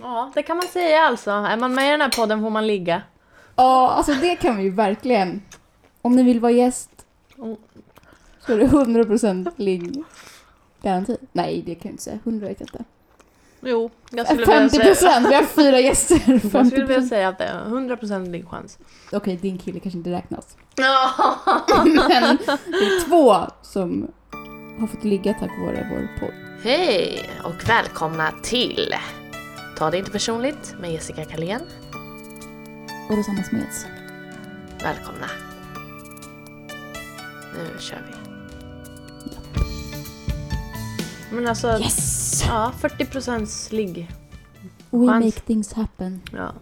Ja, 0.00 0.30
det 0.34 0.42
kan 0.42 0.56
man 0.56 0.66
säga 0.66 1.00
alltså. 1.00 1.30
Är 1.30 1.56
man 1.56 1.74
med 1.74 1.88
i 1.88 1.90
den 1.90 2.00
här 2.00 2.08
podden 2.08 2.40
får 2.40 2.50
man 2.50 2.66
ligga. 2.66 3.02
Ja, 3.56 3.90
alltså 3.90 4.12
det 4.12 4.36
kan 4.36 4.56
vi 4.56 4.62
ju 4.62 4.70
verkligen. 4.70 5.42
Om 6.02 6.16
ni 6.16 6.22
vill 6.22 6.40
vara 6.40 6.52
gäst 6.52 6.90
så 8.46 8.52
är 8.52 8.58
det 8.58 8.66
100% 8.66 9.52
ligg. 9.56 10.04
Garanti. 10.82 11.16
Nej, 11.32 11.62
det 11.66 11.74
kan 11.74 11.88
jag 11.88 11.92
inte 11.92 12.02
säga. 12.02 12.18
100 12.24 12.48
vet 12.48 12.60
jag 12.60 12.66
inte. 12.66 12.84
Jo, 13.60 13.90
jag 14.10 14.26
skulle 14.26 14.40
vilja 14.40 14.68
50 14.68 14.94
säga... 14.94 15.20
Vi 15.28 15.34
har 15.34 15.42
fyra 15.42 15.80
gäster. 15.80 16.14
Jag 16.26 16.40
skulle 16.40 16.50
50 16.50 16.76
vilja 16.76 17.02
säga 17.02 17.28
att 17.28 17.38
det 17.38 17.44
är 17.44 17.64
100% 17.64 18.32
din 18.32 18.46
chans. 18.46 18.78
Okej, 19.12 19.36
din 19.36 19.58
kille 19.58 19.80
kanske 19.80 19.98
inte 19.98 20.10
räknas. 20.10 20.56
Ja. 20.76 21.10
Men 21.84 22.38
det 22.66 22.84
är 22.84 23.08
två 23.08 23.36
som 23.62 24.10
har 24.80 24.86
fått 24.86 25.04
ligga 25.04 25.34
tack 25.34 25.50
vare 25.60 25.88
vår 25.90 26.20
podd. 26.20 26.34
Hej 26.62 27.30
och 27.44 27.68
välkomna 27.68 28.32
till 28.42 28.94
Ta 29.78 29.90
det 29.90 29.98
inte 29.98 30.10
personligt 30.10 30.74
med 30.80 30.92
Jessica 30.92 31.24
Kalén. 31.24 31.60
Och 33.10 33.16
Rosanna 33.16 33.42
Smeds. 33.42 33.86
Välkomna. 34.82 35.26
Nu 37.54 37.80
kör 37.80 38.02
vi. 38.10 38.14
Men 41.36 41.46
alltså, 41.48 41.78
Yes! 41.78 42.44
ja, 42.46 42.72
40% 42.80 43.72
ligg. 43.74 44.10
We 44.90 45.06
Chans. 45.08 45.24
make 45.24 45.40
things 45.46 45.72
happen. 45.72 46.20
Ja. 46.32 46.52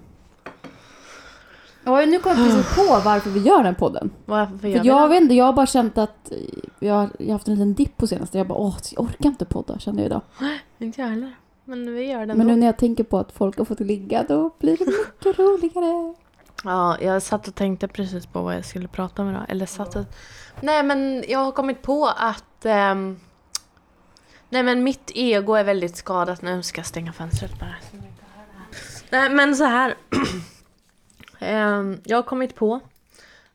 Ja, 1.85 2.01
nu 2.07 2.19
kommer 2.19 2.37
jag 2.37 2.47
precis 2.51 2.75
på 2.77 3.01
varför 3.05 3.31
vi 3.31 3.41
gör 3.41 3.63
den 3.63 3.75
podden. 3.75 4.11
Varför 4.25 4.57
För 4.59 4.69
gör 4.69 4.83
vi 4.83 4.89
jag 4.89 5.03
det? 5.05 5.09
vet 5.15 5.23
inte, 5.23 5.35
jag 5.35 5.45
har 5.45 5.53
bara 5.53 5.67
känt 5.67 5.99
att 5.99 6.33
jag, 6.79 6.95
har- 6.95 7.11
jag 7.19 7.27
har 7.27 7.33
haft 7.33 7.49
en 7.49 7.55
liten 7.55 7.75
dipp 7.75 7.97
på 7.97 8.07
senaste. 8.07 8.39
Jag 8.39 8.47
bara 8.49 8.59
åh, 8.59 8.77
jag 8.93 9.05
orkar 9.05 9.29
inte 9.29 9.45
podda 9.45 9.79
kände 9.79 10.03
jag 10.03 10.07
idag. 10.07 10.23
Inte 10.79 11.01
jag 11.01 11.09
heller. 11.09 11.35
Men 11.69 11.95
vi 11.95 12.11
gör 12.11 12.27
det 12.27 12.35
Men 12.35 12.47
nu 12.47 12.57
när 12.57 12.67
jag 12.67 12.79
tänker 12.79 13.05
på 13.05 13.19
att 13.19 13.33
folk 13.33 13.59
har 13.59 13.65
fått 13.65 13.81
ligga 13.81 14.23
då 14.29 14.51
blir 14.59 14.77
det 14.77 14.87
mycket 14.87 15.39
roligare. 15.39 16.15
Ja, 16.65 17.01
jag 17.01 17.23
satt 17.23 17.49
och 17.49 17.55
tänkte 17.55 17.89
precis 17.89 18.27
på 18.27 18.43
vad 18.43 18.55
jag 18.57 18.65
skulle 18.65 18.89
prata 18.89 19.23
om 19.23 19.31
idag. 19.31 19.47
Eller 19.49 19.67
satt 19.67 19.97
och... 19.97 20.05
Nej, 20.61 20.83
men 20.83 21.25
jag 21.29 21.39
har 21.39 21.53
kommit 21.53 21.83
på 21.83 22.07
att... 22.17 22.65
ehm, 22.65 23.21
Nej, 24.49 24.63
men 24.63 24.85
mitt 24.85 25.11
ego 25.15 25.55
är 25.55 25.65
väldigt 25.65 25.97
skadat. 25.97 26.43
Nu 26.43 26.63
ska 26.63 26.79
jag 26.79 26.87
stänga 26.87 27.13
fönstret 27.13 27.61
bara. 27.61 27.75
Nej, 29.11 29.31
men 29.31 29.57
så 29.57 29.65
här. 29.65 29.95
Ehm, 31.39 32.01
jag 32.05 32.17
har 32.17 32.23
kommit 32.23 32.55
på 32.55 32.81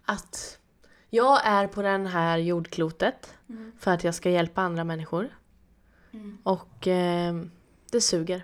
att 0.06 0.58
jag 1.10 1.40
är 1.46 1.68
på 1.68 1.82
den 1.82 2.08
här 2.08 2.38
jordklotet 2.38 3.34
för 3.80 3.92
att 3.92 4.04
jag 4.04 4.16
ska 4.16 4.30
hjälpa 4.30 4.62
andra 4.62 4.84
människor. 4.84 5.30
Och 6.44 6.88
ehm, 6.88 7.52
det 7.92 8.02
suger. 8.02 8.44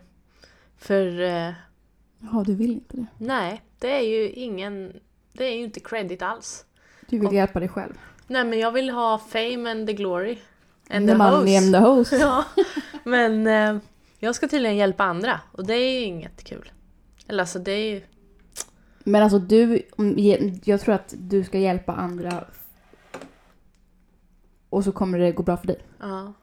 För... 0.77 1.21
eh, 1.21 1.51
Ja, 2.31 2.43
du 2.45 2.55
vill 2.55 2.71
inte 2.71 2.97
det. 2.97 3.05
Nej, 3.17 3.61
det 3.79 3.91
är 3.95 4.01
ju 4.01 4.29
ingen... 4.29 4.99
Det 5.33 5.43
är 5.45 5.51
ju 5.55 5.63
inte 5.63 5.79
credit 5.79 6.21
alls. 6.21 6.65
Du 7.09 7.17
vill 7.19 7.27
Och- 7.27 7.33
hjälpa 7.33 7.59
dig 7.59 7.69
själv. 7.69 7.93
Nej, 8.27 8.43
men 8.45 8.59
jag 8.59 8.71
vill 8.71 8.89
ha 8.89 9.17
fame 9.17 9.71
and 9.71 9.87
the 9.87 9.93
glory. 9.93 10.37
And 10.89 11.07
the 11.07 11.11
the 11.13 11.17
money 11.17 11.55
host. 11.55 11.63
and 11.65 11.73
the 11.75 11.79
host. 11.79 12.11
Ja, 12.21 12.45
men 13.03 13.47
eh, 13.47 13.81
jag 14.19 14.35
ska 14.35 14.47
tydligen 14.47 14.77
hjälpa 14.77 15.03
andra 15.03 15.41
och 15.51 15.65
det 15.67 15.73
är 15.73 15.99
ju 15.99 16.05
inget 16.05 16.43
kul. 16.43 16.71
Eller 17.27 17.43
alltså 17.43 17.59
det 17.59 17.71
är 17.71 17.93
ju... 17.93 18.01
Men 19.03 19.23
alltså 19.23 19.39
du, 19.39 19.81
jag 20.63 20.81
tror 20.81 20.95
att 20.95 21.13
du 21.17 21.43
ska 21.43 21.57
hjälpa 21.59 21.93
andra 21.93 22.43
och 24.69 24.83
så 24.83 24.91
kommer 24.91 25.19
det 25.19 25.31
gå 25.31 25.43
bra 25.43 25.57
för 25.57 25.67
dig. 25.67 25.79
Ja. 25.99 26.33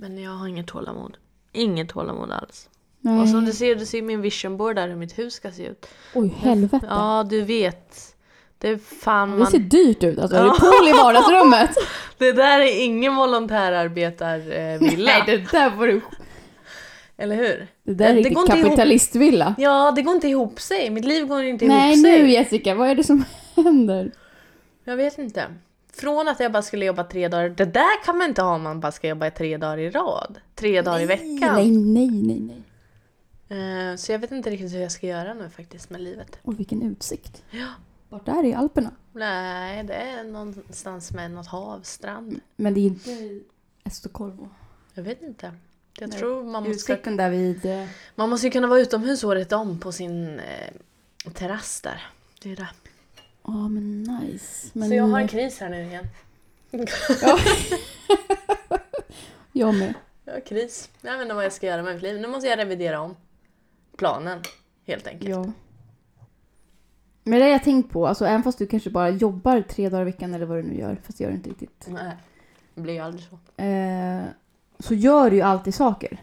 Men 0.00 0.18
jag 0.22 0.30
har 0.30 0.48
inget 0.48 0.66
tålamod. 0.66 1.16
Inget 1.52 1.88
tålamod 1.88 2.30
alls. 2.32 2.68
Nej. 3.00 3.20
Och 3.20 3.28
som 3.28 3.44
du 3.44 3.52
ser, 3.52 3.74
du 3.74 3.86
ser 3.86 4.02
min 4.02 4.20
vision 4.22 4.56
board 4.56 4.76
där 4.76 4.88
hur 4.88 4.96
mitt 4.96 5.18
hus 5.18 5.34
ska 5.34 5.50
se 5.52 5.66
ut. 5.66 5.86
Oj, 6.14 6.34
helvete. 6.38 6.86
Ja, 6.90 7.26
du 7.30 7.42
vet. 7.42 8.14
Det 8.58 8.78
fan 8.78 9.30
Det 9.30 9.36
man... 9.36 9.50
ser 9.50 9.58
dyrt 9.58 10.02
ut. 10.04 10.18
Alltså, 10.18 10.36
är 10.36 10.42
det 10.44 10.50
pool 10.60 10.88
i 10.88 10.92
vardagsrummet? 10.92 11.70
Det 12.18 12.32
där 12.32 12.60
är 12.60 12.84
ingen 12.84 13.16
volontärarbetarvilla. 13.16 15.12
Nej, 15.12 15.22
det 15.26 15.50
där 15.52 15.70
var 15.70 15.86
du... 15.86 16.00
Eller 17.16 17.36
hur? 17.36 17.66
Det 17.82 17.94
där 17.94 18.08
är 18.10 18.14
Det- 18.14 18.22
det 18.22 18.30
går 18.30 18.42
inte 18.44 18.56
ihop. 18.58 18.66
kapitalistvilla. 18.70 19.54
Ja, 19.58 19.92
det 19.96 20.02
går 20.02 20.14
inte 20.14 20.28
ihop 20.28 20.60
sig. 20.60 20.90
Mitt 20.90 21.04
liv 21.04 21.26
går 21.26 21.42
inte 21.42 21.64
Nej, 21.66 21.92
ihop 21.94 22.06
sig. 22.06 22.22
nu 22.22 22.30
Jessica, 22.30 22.74
vad 22.74 22.88
är 22.88 22.94
det 22.94 23.04
som 23.04 23.24
händer? 23.56 24.10
Jag 24.84 24.96
vet 24.96 25.18
inte. 25.18 25.44
Från 25.98 26.28
att 26.28 26.40
jag 26.40 26.52
bara 26.52 26.62
skulle 26.62 26.84
jobba 26.84 27.04
tre 27.04 27.28
dagar. 27.28 27.48
Det 27.48 27.64
där 27.64 28.04
kan 28.04 28.18
man 28.18 28.28
inte 28.28 28.42
ha 28.42 28.54
om 28.54 28.62
man 28.62 28.80
bara 28.80 28.92
ska 28.92 29.08
jobba 29.08 29.30
tre 29.30 29.56
dagar 29.56 29.78
i 29.78 29.90
rad. 29.90 30.40
Tre 30.54 30.82
dagar 30.82 31.00
i 31.00 31.06
veckan. 31.06 31.54
Nej, 31.54 31.70
nej, 31.70 32.10
nej, 32.10 32.40
nej. 33.48 33.90
Eh, 33.90 33.96
Så 33.96 34.12
jag 34.12 34.18
vet 34.18 34.30
inte 34.32 34.50
riktigt 34.50 34.72
hur 34.72 34.80
jag 34.80 34.92
ska 34.92 35.06
göra 35.06 35.34
nu 35.34 35.50
faktiskt 35.50 35.90
med 35.90 36.00
livet. 36.00 36.38
Och 36.42 36.58
vilken 36.60 36.82
utsikt. 36.82 37.42
Ja. 37.50 37.66
Vart 38.08 38.28
är 38.28 38.42
det? 38.42 38.48
I 38.48 38.54
Alperna? 38.54 38.90
Nej, 39.12 39.84
det 39.84 39.94
är 39.94 40.24
någonstans 40.24 41.12
med 41.12 41.30
något 41.30 41.46
hav, 41.46 41.80
strand. 41.82 42.40
Men 42.56 42.74
det 42.74 42.80
är 42.80 42.84
inte 42.86 43.10
i 43.10 43.42
Estocolmo. 43.84 44.48
Jag 44.94 45.02
vet 45.02 45.22
inte. 45.22 45.52
Jag 45.98 46.08
Nej. 46.10 46.18
tror 46.18 46.42
man 46.44 46.62
måste, 46.62 46.70
Utsikten 46.70 47.16
där 47.16 47.30
vid... 47.30 47.66
eh, 47.66 47.86
man 48.14 48.30
måste 48.30 48.46
ju 48.46 48.50
kunna 48.50 48.66
vara 48.66 48.80
utomhus 48.80 49.24
året 49.24 49.52
om 49.52 49.80
på 49.80 49.92
sin 49.92 50.38
eh, 50.40 51.30
terrass 51.32 51.80
där. 51.80 52.06
Det 52.42 52.52
är 52.52 52.56
det. 52.56 52.68
Ja, 53.48 53.68
men 53.68 54.02
nice. 54.02 54.68
Men, 54.72 54.88
Så 54.88 54.94
jag 54.94 55.04
har 55.04 55.20
en 55.20 55.28
kris 55.28 55.60
här 55.60 55.68
nu 55.68 55.82
igen. 55.82 56.04
Ja. 56.70 57.38
jag 59.52 59.74
med. 59.74 59.94
Jag 60.24 60.32
har 60.32 60.40
kris. 60.40 60.90
Jag 61.02 61.12
vet 61.12 61.22
inte 61.22 61.34
vad 61.34 61.44
jag 61.44 61.52
ska 61.52 61.66
göra 61.66 61.82
med 61.82 61.94
mitt 61.94 62.02
liv. 62.02 62.20
Nu 62.20 62.28
måste 62.28 62.48
jag 62.48 62.58
revidera 62.58 63.00
om 63.00 63.16
planen. 63.96 64.38
Helt 64.86 65.06
enkelt. 65.06 65.30
Ja. 65.30 65.46
Men 67.24 67.38
det 67.38 67.44
har 67.44 67.50
jag 67.52 67.64
tänkt 67.64 67.92
på, 67.92 68.06
alltså 68.06 68.24
även 68.26 68.42
fast 68.42 68.58
du 68.58 68.66
kanske 68.66 68.90
bara 68.90 69.10
jobbar 69.10 69.60
tre 69.60 69.88
dagar 69.88 70.02
i 70.02 70.04
veckan 70.04 70.34
eller 70.34 70.46
vad 70.46 70.58
du 70.58 70.62
nu 70.62 70.78
gör, 70.78 71.00
fast 71.04 71.18
det 71.18 71.24
gör 71.24 71.30
du 71.30 71.36
inte 71.36 71.50
riktigt. 71.50 71.86
Nej, 71.88 72.16
det 72.74 72.80
blir 72.80 72.94
ju 72.94 73.00
aldrig 73.00 73.24
så. 73.24 73.62
Eh, 73.62 74.22
så 74.78 74.94
gör 74.94 75.30
du 75.30 75.36
ju 75.36 75.42
alltid 75.42 75.74
saker. 75.74 76.22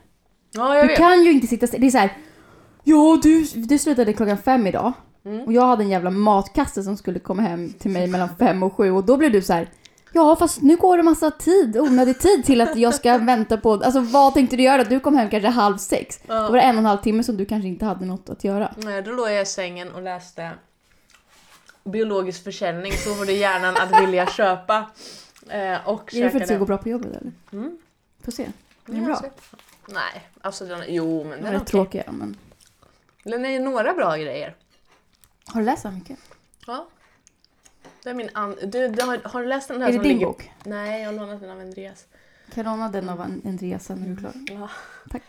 Ja, 0.52 0.76
jag 0.76 0.84
Du 0.84 0.88
vet. 0.88 0.98
kan 0.98 1.24
ju 1.24 1.32
inte 1.32 1.48
sitta 1.48 1.68
Det 1.68 1.88
är 1.88 1.92
så 1.92 1.98
här. 1.98 2.18
Ja, 2.84 3.20
du, 3.24 3.44
du 3.56 3.80
slutade 3.80 4.14
klockan 4.14 4.38
fem 4.38 4.68
idag. 4.68 4.94
Mm. 5.26 5.42
Och 5.46 5.54
jag 5.54 5.66
hade 5.66 5.84
en 5.84 5.90
jävla 5.90 6.10
matkasse 6.10 6.84
som 6.84 6.98
skulle 6.98 7.20
komma 7.20 7.42
hem 7.42 7.74
till 7.74 7.92
mig 7.92 8.08
mellan 8.08 8.30
fem 8.40 8.64
och 8.64 8.74
sju. 8.74 8.92
Och 8.92 9.04
då 9.04 9.18
blev 9.18 9.32
du 9.32 9.42
så 9.42 9.54
här. 9.54 9.70
Ja, 10.12 10.36
fast 10.36 10.62
nu 10.62 10.76
går 10.76 10.98
det 10.98 11.04
massa 11.04 11.32
tid, 11.32 11.78
onödig 11.78 12.20
tid 12.20 12.46
till 12.46 12.62
att 12.62 12.76
jag 12.78 12.94
ska 12.96 13.18
vänta 13.22 13.58
på... 13.58 13.74
Alltså 13.74 14.00
vad 14.00 14.34
tänkte 14.34 14.56
du 14.56 14.64
göra? 14.64 14.84
Du 14.84 15.00
kom 15.00 15.16
hem 15.16 15.30
kanske 15.30 15.50
halv 15.50 15.78
sex. 15.78 16.20
Då 16.28 16.34
var 16.34 16.52
det 16.52 16.62
en 16.62 16.76
och 16.76 16.80
en 16.80 16.86
halv 16.86 16.98
timme 17.02 17.24
som 17.24 17.38
du 17.38 17.46
kanske 17.46 17.68
inte 17.68 17.86
hade 17.86 18.06
något 18.06 18.30
att 18.30 18.44
göra. 18.44 18.74
Nej, 18.78 19.02
då 19.02 19.12
låg 19.12 19.28
jag 19.30 19.42
i 19.42 19.46
sängen 19.46 19.92
och 19.94 20.02
läste 20.02 20.52
biologisk 21.84 22.44
försäljning, 22.44 22.92
så 22.92 23.14
får 23.16 23.26
det 23.26 23.34
hjärnan 23.34 23.76
att 23.78 24.02
vilja 24.04 24.28
köpa. 24.38 24.86
Eh, 25.50 25.88
och 25.88 26.16
Är 26.16 26.24
det 26.24 26.30
för 26.30 26.38
att 26.38 26.44
det 26.44 26.48
ska 26.48 26.58
gå 26.58 26.66
bra 26.66 26.78
på 26.78 26.90
jobbet 26.90 27.08
eller? 27.16 27.32
Mm. 27.52 27.78
Får 28.24 28.32
se. 28.32 28.44
Är 28.44 28.48
Ja, 28.86 28.94
den 28.94 29.06
bra? 29.06 29.16
så- 29.16 29.26
Nej, 29.88 30.28
alltså 30.42 30.66
den, 30.66 30.84
jo 30.88 31.24
men 31.24 31.30
Den 31.30 31.40
den 31.42 31.48
är 31.48 31.54
är 31.54 31.58
okej. 31.58 31.66
tråkiga, 31.66 32.04
men... 32.12 32.38
Den 33.24 33.46
är 33.46 33.60
några 33.60 33.94
bra 33.94 34.16
grejer. 34.18 34.56
Har 35.56 35.62
du 35.62 35.66
läst 35.66 35.82
så 35.82 35.92
mycket? 35.92 36.20
Ja. 36.68 36.88
Det 38.04 38.10
är 38.10 38.14
min 38.14 38.30
an- 38.34 38.56
du, 38.62 38.88
du 38.88 39.04
har, 39.04 39.20
har 39.30 39.42
du 39.42 39.48
läst 39.48 39.68
den 39.68 39.82
här 39.82 39.88
Är 39.88 39.92
det 39.92 39.98
som 39.98 40.04
din 40.04 40.14
ligger... 40.14 40.26
bok? 40.28 40.52
Nej, 40.64 41.02
jag 41.02 41.08
har 41.12 41.14
lånat 41.20 41.42
den 41.42 41.50
av 41.50 41.60
Andreas. 41.60 42.06
Kan 42.54 42.64
jag 42.64 42.72
låna 42.72 42.90
den 42.90 43.10
av 43.10 43.22
Andreas 43.22 43.86
sen 43.86 43.98
när 44.00 44.08
du 44.08 44.14
är 44.14 44.18
klar? 44.18 44.34
Ja. 44.60 44.70
Tack. 45.10 45.24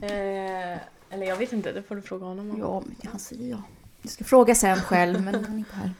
Eh, 0.02 0.78
eller 1.10 1.26
jag 1.26 1.36
vet 1.36 1.52
inte, 1.52 1.72
det 1.72 1.82
får 1.82 1.96
du 1.96 2.02
fråga 2.02 2.26
honom 2.26 2.50
om. 2.50 2.58
Ja, 2.60 2.82
men 2.86 3.10
han 3.10 3.18
säger 3.20 3.50
ja. 3.50 3.62
Jag 4.02 4.10
ska 4.10 4.24
fråga 4.24 4.54
sen 4.54 4.76
själv, 4.80 5.20
men 5.20 5.34
han 5.34 5.54
är 5.54 5.58
inte 5.58 5.74
här. 5.74 5.90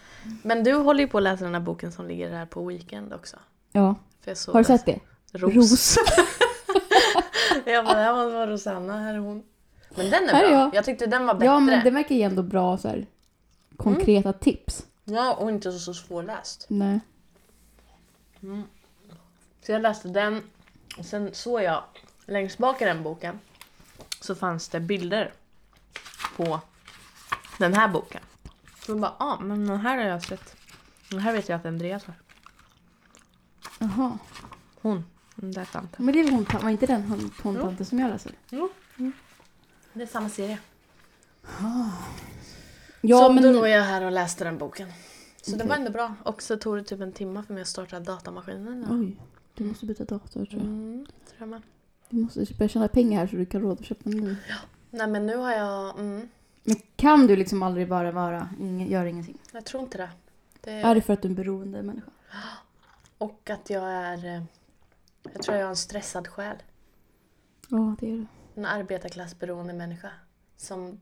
Men 0.43 0.65
du 0.65 0.75
håller 0.75 1.00
ju 1.00 1.09
på 1.09 1.19
att 1.19 1.25
läsa 1.25 1.45
den 1.45 1.55
här 1.55 1.60
boken 1.60 1.93
som 1.93 2.06
ligger 2.09 2.31
här 2.33 2.47
på 2.47 2.65
Weekend 2.65 3.12
också. 3.12 3.37
Ja. 3.72 3.95
För 4.25 4.31
jag 4.31 4.39
såg 4.39 4.55
Har 4.55 4.62
du 4.62 4.66
den. 4.66 4.78
sett 4.78 4.87
det? 4.87 4.99
Ros. 5.39 5.55
Ros. 5.55 5.97
jag 7.66 7.84
bara, 7.84 7.95
det 7.97 8.03
här 8.03 8.12
måste 8.15 8.34
vara 8.34 8.47
Rosanna, 8.50 8.99
här 9.00 9.15
är 9.15 9.19
hon. 9.19 9.43
Men 9.97 10.10
den 10.10 10.25
är 10.28 10.33
Här 10.33 10.45
är 10.45 10.49
bra. 10.50 10.59
jag. 10.59 10.75
Jag. 10.75 10.84
tyckte 10.84 11.07
den 11.07 11.27
var 11.27 11.34
bättre. 11.34 11.47
Ja, 11.47 11.60
men 11.60 11.84
det 11.84 11.91
verkar 11.91 12.15
ge 12.15 12.22
ändå 12.22 12.42
bra 12.42 12.78
så 12.78 12.89
här, 12.89 13.07
konkreta 13.78 14.33
tips. 14.33 14.86
Ja, 15.04 15.34
och 15.34 15.51
inte 15.51 15.72
så, 15.72 15.78
så 15.78 15.95
svårläst. 15.95 16.66
Nej. 16.69 17.01
Så 19.60 19.72
jag 19.72 19.83
läste 19.83 20.09
den 20.09 20.42
och 20.98 21.04
sen 21.04 21.34
såg 21.34 21.63
jag 21.63 21.83
längst 22.27 22.59
bak 22.59 22.83
i 22.83 22.84
den 22.84 23.03
boken 23.03 23.41
så 24.21 24.34
fanns 24.34 24.69
det 24.69 24.80
bilder 24.80 25.33
på 26.36 26.60
den 27.59 27.75
här 27.75 27.89
boken. 27.89 28.22
Så 28.86 28.92
jag 28.92 29.01
bara, 29.01 29.15
ja 29.19 29.27
ah, 29.27 29.41
men 29.41 29.66
den 29.66 29.80
här 29.80 29.97
har 29.97 30.04
jag 30.04 30.22
sett. 30.22 30.57
Den 31.10 31.19
här 31.19 31.33
vet 31.33 31.48
jag 31.48 31.57
att 31.57 31.66
Andreas 31.66 32.04
har. 32.04 32.15
Jaha. 33.78 34.19
Hon, 34.80 35.04
den 35.34 35.53
där 35.53 35.65
tanten. 35.65 36.04
Men 36.04 36.15
det 36.15 36.21
är 36.21 36.30
hon, 36.30 36.47
var 36.63 36.71
inte 36.71 36.86
den 36.86 37.03
hon, 37.03 37.33
hon 37.42 37.54
Jo. 37.54 37.63
tanten 37.63 37.86
som 37.86 37.98
jag 37.98 38.10
läser? 38.10 38.33
Det 39.92 40.03
är 40.03 40.07
samma 40.07 40.28
serie. 40.28 40.59
Ja, 43.00 43.18
så 43.27 43.33
men... 43.33 43.42
då 43.42 43.53
låg 43.53 43.68
jag 43.68 43.83
här 43.83 44.03
och 44.04 44.12
läste 44.12 44.45
den 44.45 44.59
boken. 44.59 44.89
Så 45.42 45.50
det 45.50 45.56
Okej. 45.56 45.68
var 45.68 45.77
ändå 45.77 45.91
bra. 45.91 46.15
Och 46.24 46.42
så 46.42 46.56
tog 46.56 46.77
det 46.77 46.83
typ 46.83 47.00
en 47.00 47.12
timme 47.12 47.42
för 47.42 47.54
mig 47.54 47.60
att 47.60 47.68
starta 47.68 48.00
datamaskinen. 48.00 48.84
Ja. 48.89 48.95
Oj, 48.95 49.16
du 49.54 49.65
måste 49.65 49.86
byta 49.86 50.04
dator 50.04 50.45
tror 50.45 50.62
jag. 50.62 50.62
Mm, 50.62 51.06
tror 51.27 51.36
jag 51.39 51.48
med. 51.48 51.62
Du 52.10 52.16
måste 52.16 52.54
börja 52.59 52.68
tjäna 52.68 52.89
pengar 52.89 53.18
här 53.21 53.27
så 53.27 53.36
du 53.36 53.47
kan 53.47 53.60
råd 53.60 53.80
att 53.80 53.84
köpa 53.86 54.10
en 54.10 54.16
ny. 54.16 54.36
Nej 54.91 55.06
men 55.06 55.27
nu 55.27 55.36
har 55.36 55.53
jag... 55.53 55.98
Mm, 55.98 56.28
Men 56.65 56.77
kan 56.97 57.27
du 57.27 57.36
liksom 57.36 57.62
aldrig 57.62 57.89
bara 57.89 58.12
vara, 58.12 58.48
ingen, 58.60 58.89
gör 58.89 59.04
ingenting? 59.04 59.39
jag 59.53 59.65
tror 59.65 59.83
inte 59.83 59.98
det. 59.98 60.10
det 60.60 60.71
Är 60.72 60.94
det 60.94 61.01
för 61.01 61.12
att 61.12 61.22
du 61.22 61.28
är 61.28 61.30
en 61.30 61.34
beroende 61.36 61.83
människa? 61.83 62.10
Och 63.18 63.51
att 63.51 63.71
jag 63.71 63.84
är... 63.92 64.27
eh, 64.36 64.42
Jag 65.33 65.42
tror 65.42 65.56
jag 65.56 65.65
är 65.66 65.71
en 65.71 65.77
stressad 65.77 66.28
själ. 66.28 66.56
Ja, 67.68 67.97
det 68.01 68.12
är 68.12 68.16
det. 68.16 68.27
En 68.54 68.66
arbetarklassberoende 68.66 69.72
människa. 69.72 70.10
Som 70.56 71.01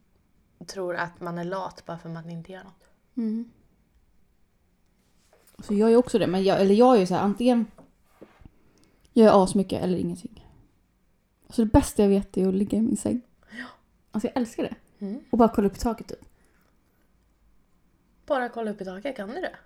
tror 0.67 0.97
att 0.97 1.21
man 1.21 1.39
är 1.39 1.45
lat 1.45 1.83
bara 1.87 1.99
för 1.99 2.09
att 2.09 2.15
man 2.15 2.31
inte 2.31 2.53
gör 2.53 2.65
något. 2.65 2.85
Mm. 3.17 3.51
Så 5.59 5.75
jag 5.75 5.93
är 5.93 5.97
också 5.97 6.19
det, 6.19 6.27
men 6.27 6.45
jag, 6.45 6.61
eller 6.61 6.75
jag 6.75 6.97
är 6.97 7.01
ju 7.01 7.07
så 7.07 7.15
här, 7.15 7.23
antingen 7.23 7.67
gör 9.13 9.27
jag 9.27 9.35
asmycket 9.35 9.83
eller 9.83 9.99
ingenting. 9.99 10.47
Så 11.49 11.63
det 11.63 11.73
bästa 11.73 12.03
jag 12.03 12.09
vet 12.09 12.37
är 12.37 12.49
att 12.49 12.55
ligga 12.55 12.79
i 12.79 12.81
min 12.81 12.97
säng. 12.97 13.21
Alltså 14.11 14.29
jag 14.29 14.37
älskar 14.37 14.63
det. 14.63 15.05
Mm. 15.07 15.21
Och 15.31 15.39
bara 15.39 15.49
kolla 15.49 15.69
upp 15.69 15.77
i 15.77 15.81
taket 15.81 16.09
typ. 16.09 16.25
Bara 18.27 18.49
kolla 18.49 18.71
upp 18.71 18.81
i 18.81 18.85
taket, 18.85 19.17
kan 19.17 19.29
du 19.29 19.35
det? 19.35 19.57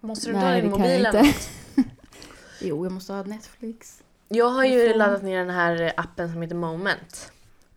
Måste 0.00 0.28
du 0.28 0.32
ta 0.32 0.40
Nej, 0.40 0.62
din 0.62 0.70
det 0.70 0.76
kan 0.76 0.90
jag 0.90 0.98
mobil 0.98 1.06
eller 1.06 1.24
inte. 1.24 1.38
något? 1.76 1.86
Jo, 2.60 2.84
jag 2.86 2.92
måste 2.92 3.12
ha 3.12 3.22
Netflix. 3.22 4.02
Jag 4.28 4.50
har 4.50 4.64
ju 4.64 4.94
laddat 4.94 5.22
ner 5.22 5.38
den 5.38 5.54
här 5.54 5.92
appen 5.96 6.32
som 6.32 6.42
heter 6.42 6.54
Moment. 6.54 7.32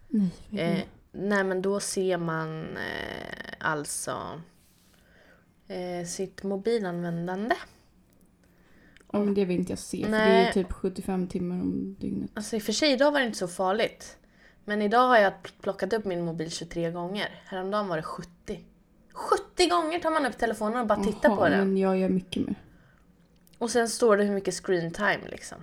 Nej, 0.07 0.30
det? 0.50 0.62
Eh, 0.62 0.83
nej 1.11 1.44
men 1.44 1.61
då 1.61 1.79
ser 1.79 2.17
man 2.17 2.77
eh, 2.77 3.53
alltså 3.59 4.41
eh, 5.67 6.06
sitt 6.07 6.44
mobilanvändande. 6.44 7.56
Men 9.13 9.33
det 9.33 9.45
vill 9.45 9.59
inte 9.59 9.71
jag 9.71 9.79
se. 9.79 10.03
För 10.03 10.11
det 10.11 10.17
är 10.17 10.53
typ 10.53 10.71
75 10.71 11.27
timmar 11.27 11.61
om 11.61 11.95
dygnet. 12.00 12.31
Alltså 12.33 12.56
i 12.56 12.59
och 12.59 12.63
för 12.63 12.73
sig 12.73 12.91
idag 12.91 13.11
var 13.11 13.19
det 13.19 13.25
inte 13.25 13.38
så 13.38 13.47
farligt. 13.47 14.17
Men 14.65 14.81
idag 14.81 15.07
har 15.07 15.17
jag 15.17 15.33
pl- 15.33 15.61
plockat 15.61 15.94
upp 15.94 16.06
min 16.06 16.25
mobil 16.25 16.51
23 16.51 16.91
gånger. 16.91 17.41
Häromdagen 17.45 17.88
var 17.88 17.97
det 17.97 18.03
70. 18.03 18.59
70 19.13 19.69
gånger 19.69 20.00
tar 20.00 20.11
man 20.11 20.25
upp 20.25 20.38
telefonen 20.38 20.79
och 20.79 20.88
bara 20.88 21.03
tittar 21.03 21.29
Jaha, 21.29 21.38
på 21.38 21.50
den. 21.50 21.59
Men 21.59 21.77
jag 21.77 21.97
gör 21.97 22.09
mycket 22.09 22.47
mer. 22.47 22.56
Och 23.57 23.71
sen 23.71 23.89
står 23.89 24.17
det 24.17 24.23
hur 24.23 24.33
mycket 24.33 24.65
screen 24.65 24.91
time 24.91 25.27
liksom. 25.27 25.57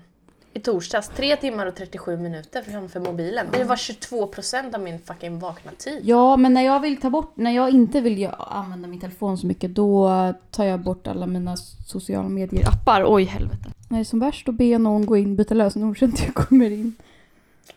I 0.56 0.60
torsdags, 0.60 1.08
3 1.08 1.36
timmar 1.36 1.66
och 1.66 1.74
37 1.74 2.16
minuter 2.16 2.62
framför 2.62 3.00
mobilen. 3.00 3.46
Det 3.52 3.64
var 3.64 3.76
22% 3.76 4.74
av 4.74 4.80
min 4.80 4.98
fucking 4.98 5.38
vakna 5.38 5.72
tid. 5.72 6.00
Ja, 6.04 6.36
men 6.36 6.54
när 6.54 6.62
jag 6.62 6.80
vill 6.80 7.00
ta 7.00 7.10
bort, 7.10 7.36
när 7.36 7.50
jag 7.50 7.70
inte 7.70 8.00
vill 8.00 8.30
använda 8.38 8.88
min 8.88 9.00
telefon 9.00 9.38
så 9.38 9.46
mycket 9.46 9.74
då 9.74 10.10
tar 10.50 10.64
jag 10.64 10.80
bort 10.80 11.06
alla 11.06 11.26
mina 11.26 11.56
sociala 11.86 12.28
medier-appar. 12.28 13.04
Oj, 13.06 13.24
helvete. 13.24 13.64
När 13.88 13.98
det 13.98 14.02
är 14.02 14.04
som 14.04 14.20
värst 14.20 14.46
då 14.46 14.52
ber 14.52 14.64
jag 14.64 14.80
någon 14.80 15.06
gå 15.06 15.16
in 15.16 15.30
och 15.30 15.36
byta 15.36 15.54
lösenord 15.54 15.98
så 15.98 16.04
att 16.04 16.24
jag 16.24 16.34
kommer 16.34 16.70
in. 16.70 16.94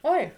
Oj! 0.02 0.34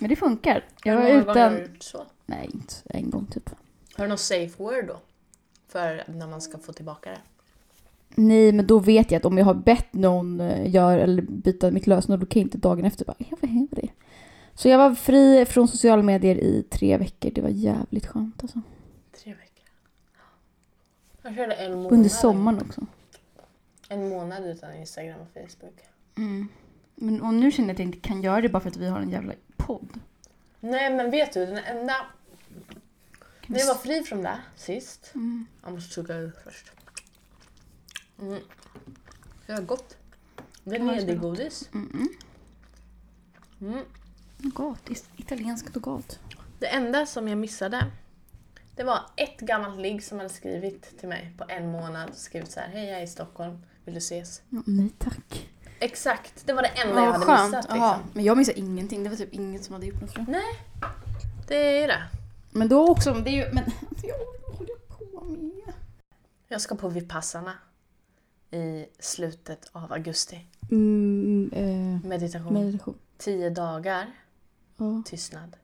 Men 0.00 0.10
det 0.10 0.16
funkar. 0.16 0.64
Jag 0.84 0.94
var 0.94 1.02
gånger 1.02 1.14
har 1.14 1.24
du 1.24 1.30
utan... 1.30 1.60
gjort 1.60 1.82
så? 1.82 2.04
Nej, 2.26 2.50
inte 2.54 2.74
en 2.84 3.10
gång 3.10 3.26
typ. 3.26 3.50
Har 3.96 4.04
du 4.04 4.08
någon 4.08 4.18
safe 4.18 4.62
word 4.62 4.86
då? 4.86 4.96
För 5.68 6.04
när 6.06 6.26
man 6.26 6.40
ska 6.40 6.58
få 6.58 6.72
tillbaka 6.72 7.10
det? 7.10 7.18
Nej, 8.14 8.52
men 8.52 8.66
då 8.66 8.78
vet 8.78 9.10
jag 9.10 9.18
att 9.18 9.24
om 9.24 9.38
jag 9.38 9.44
har 9.44 9.54
bett 9.54 9.92
någon 9.92 10.40
eh, 10.40 10.70
gör 10.70 10.98
eller 10.98 11.22
byta 11.22 11.70
mitt 11.70 11.86
lösenord 11.86 12.20
då 12.20 12.26
kan 12.26 12.40
jag 12.40 12.46
inte 12.46 12.58
dagen 12.58 12.84
efter 12.84 13.04
bara, 13.04 13.16
ja 13.18 13.36
vad 13.40 13.50
händer 13.50 13.76
det? 13.82 13.88
Så 14.54 14.68
jag 14.68 14.78
var 14.78 14.94
fri 14.94 15.44
från 15.44 15.68
sociala 15.68 16.02
medier 16.02 16.36
i 16.36 16.62
tre 16.70 16.96
veckor. 16.96 17.30
Det 17.30 17.40
var 17.40 17.48
jävligt 17.48 18.06
skönt 18.06 18.42
alltså. 18.42 18.60
Tre 19.22 19.34
veckor. 19.34 19.64
Jag 21.22 21.34
körde 21.34 21.54
en 21.54 21.74
månad. 21.74 21.92
Under 21.92 22.08
sommaren 22.08 22.60
också. 22.60 22.86
En 23.88 24.08
månad 24.08 24.46
utan 24.46 24.74
Instagram 24.74 25.20
och 25.20 25.28
Facebook. 25.34 25.80
Mm. 26.16 26.48
Men, 26.94 27.22
och 27.22 27.34
nu 27.34 27.50
känner 27.50 27.68
jag 27.68 27.74
att 27.74 27.78
jag 27.78 27.88
inte 27.88 28.08
kan 28.08 28.22
göra 28.22 28.40
det 28.40 28.48
bara 28.48 28.60
för 28.60 28.70
att 28.70 28.76
vi 28.76 28.88
har 28.88 29.00
en 29.00 29.10
jävla 29.10 29.32
podd. 29.56 30.00
Nej 30.60 30.90
men 30.90 31.10
vet 31.10 31.32
du, 31.32 31.46
den 31.46 31.58
enda... 31.58 31.94
När 33.46 33.58
jag 33.58 33.66
var 33.66 33.74
fri 33.74 34.02
från 34.02 34.22
det 34.22 34.38
sist. 34.56 35.10
Mm. 35.14 35.46
Jag 35.62 35.72
måste 35.72 35.94
tugga 35.94 36.16
ut 36.16 36.34
först. 36.44 36.72
Mm. 38.26 38.42
Det 39.46 39.52
var 39.52 39.60
gott. 39.62 39.96
Det 40.64 40.74
är 40.76 40.78
Ja, 40.80 40.84
nedergodis. 40.84 41.68
Mm. 41.74 42.08
Mm. 43.60 43.84
Nougat. 44.38 44.88
Is- 44.90 45.08
Italiensk 45.16 45.74
nougat. 45.74 46.18
Det 46.58 46.66
enda 46.66 47.06
som 47.06 47.28
jag 47.28 47.38
missade, 47.38 47.86
det 48.76 48.84
var 48.84 49.00
ett 49.16 49.40
gammalt 49.40 49.80
ligg 49.80 50.04
som 50.04 50.18
hade 50.18 50.30
skrivit 50.30 50.98
till 50.98 51.08
mig 51.08 51.34
på 51.38 51.44
en 51.48 51.70
månad. 51.72 52.10
Skrivit 52.14 52.50
så 52.50 52.60
här, 52.60 52.68
hej 52.68 52.84
jag 52.88 52.98
är 52.98 53.04
i 53.04 53.06
Stockholm, 53.06 53.58
vill 53.84 53.94
du 53.94 53.98
ses? 53.98 54.42
Ja, 54.50 54.62
nej 54.66 54.90
tack. 54.98 55.50
Exakt, 55.78 56.46
det 56.46 56.52
var 56.52 56.62
det 56.62 56.68
enda 56.68 57.04
jag 57.04 57.12
hade 57.12 57.18
missat. 57.44 57.64
Liksom. 57.64 57.76
Jaha, 57.78 58.00
Men 58.12 58.24
jag 58.24 58.38
missade 58.38 58.58
ingenting. 58.58 59.04
Det 59.04 59.10
var 59.10 59.16
typ 59.16 59.34
inget 59.34 59.64
som 59.64 59.72
hade 59.72 59.86
gjort 59.86 60.00
något 60.00 60.16
jag. 60.16 60.26
Det 61.48 61.82
är 61.82 61.88
det. 61.88 62.02
Men 62.50 62.68
då 62.68 62.88
också, 62.88 63.14
det 63.14 63.30
är 63.30 63.46
ju... 63.46 63.52
Men 63.54 63.64
jag 64.02 64.14
håller 64.56 64.74
på 64.88 65.24
med? 65.24 65.74
Jag 66.48 66.60
ska 66.60 66.74
på 66.74 66.88
Vipassana 66.88 67.52
i 68.54 68.86
slutet 68.98 69.68
av 69.72 69.92
augusti. 69.92 70.46
Mm, 70.70 71.50
eh, 71.52 72.08
Meditation. 72.08 72.54
meditation. 72.54 72.98
Tio 73.18 73.50
dagar 73.50 74.06
Ja. 74.76 75.02
tystnad. 75.06 75.56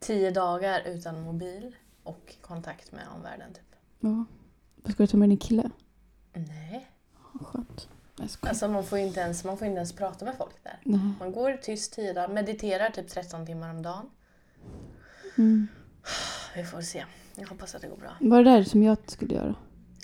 Tio 0.00 0.30
dagar 0.30 0.80
utan 0.86 1.20
mobil 1.22 1.76
och 2.02 2.34
kontakt 2.40 2.92
med 2.92 3.02
omvärlden. 3.16 3.52
Typ. 3.54 3.76
ja. 4.00 4.24
Ska 4.92 5.02
du 5.02 5.06
ta 5.06 5.16
med 5.16 5.28
din 5.28 5.38
kille? 5.38 5.70
Nej. 6.32 6.90
Skönt. 7.40 7.88
Alltså 8.40 8.68
man 8.68 8.84
får, 8.84 8.98
inte 8.98 9.20
ens, 9.20 9.44
man 9.44 9.58
får 9.58 9.66
inte 9.66 9.76
ens 9.76 9.92
prata 9.92 10.24
med 10.24 10.34
folk 10.38 10.54
där. 10.64 10.80
Nej. 10.84 11.00
Man 11.18 11.32
går 11.32 11.56
tyst 11.56 11.92
tio 11.92 12.12
dagar, 12.12 12.28
mediterar 12.28 12.90
typ 12.90 13.08
13 13.08 13.46
timmar 13.46 13.70
om 13.70 13.82
dagen. 13.82 14.10
Mm. 15.38 15.66
Vi 16.56 16.64
får 16.64 16.80
se. 16.80 17.04
Jag 17.34 17.46
hoppas 17.48 17.74
att 17.74 17.82
det 17.82 17.88
går 17.88 17.96
bra. 17.96 18.16
Var 18.20 18.42
det 18.44 18.50
där 18.50 18.62
som 18.64 18.82
jag 18.82 18.98
skulle 19.06 19.34
göra? 19.34 19.54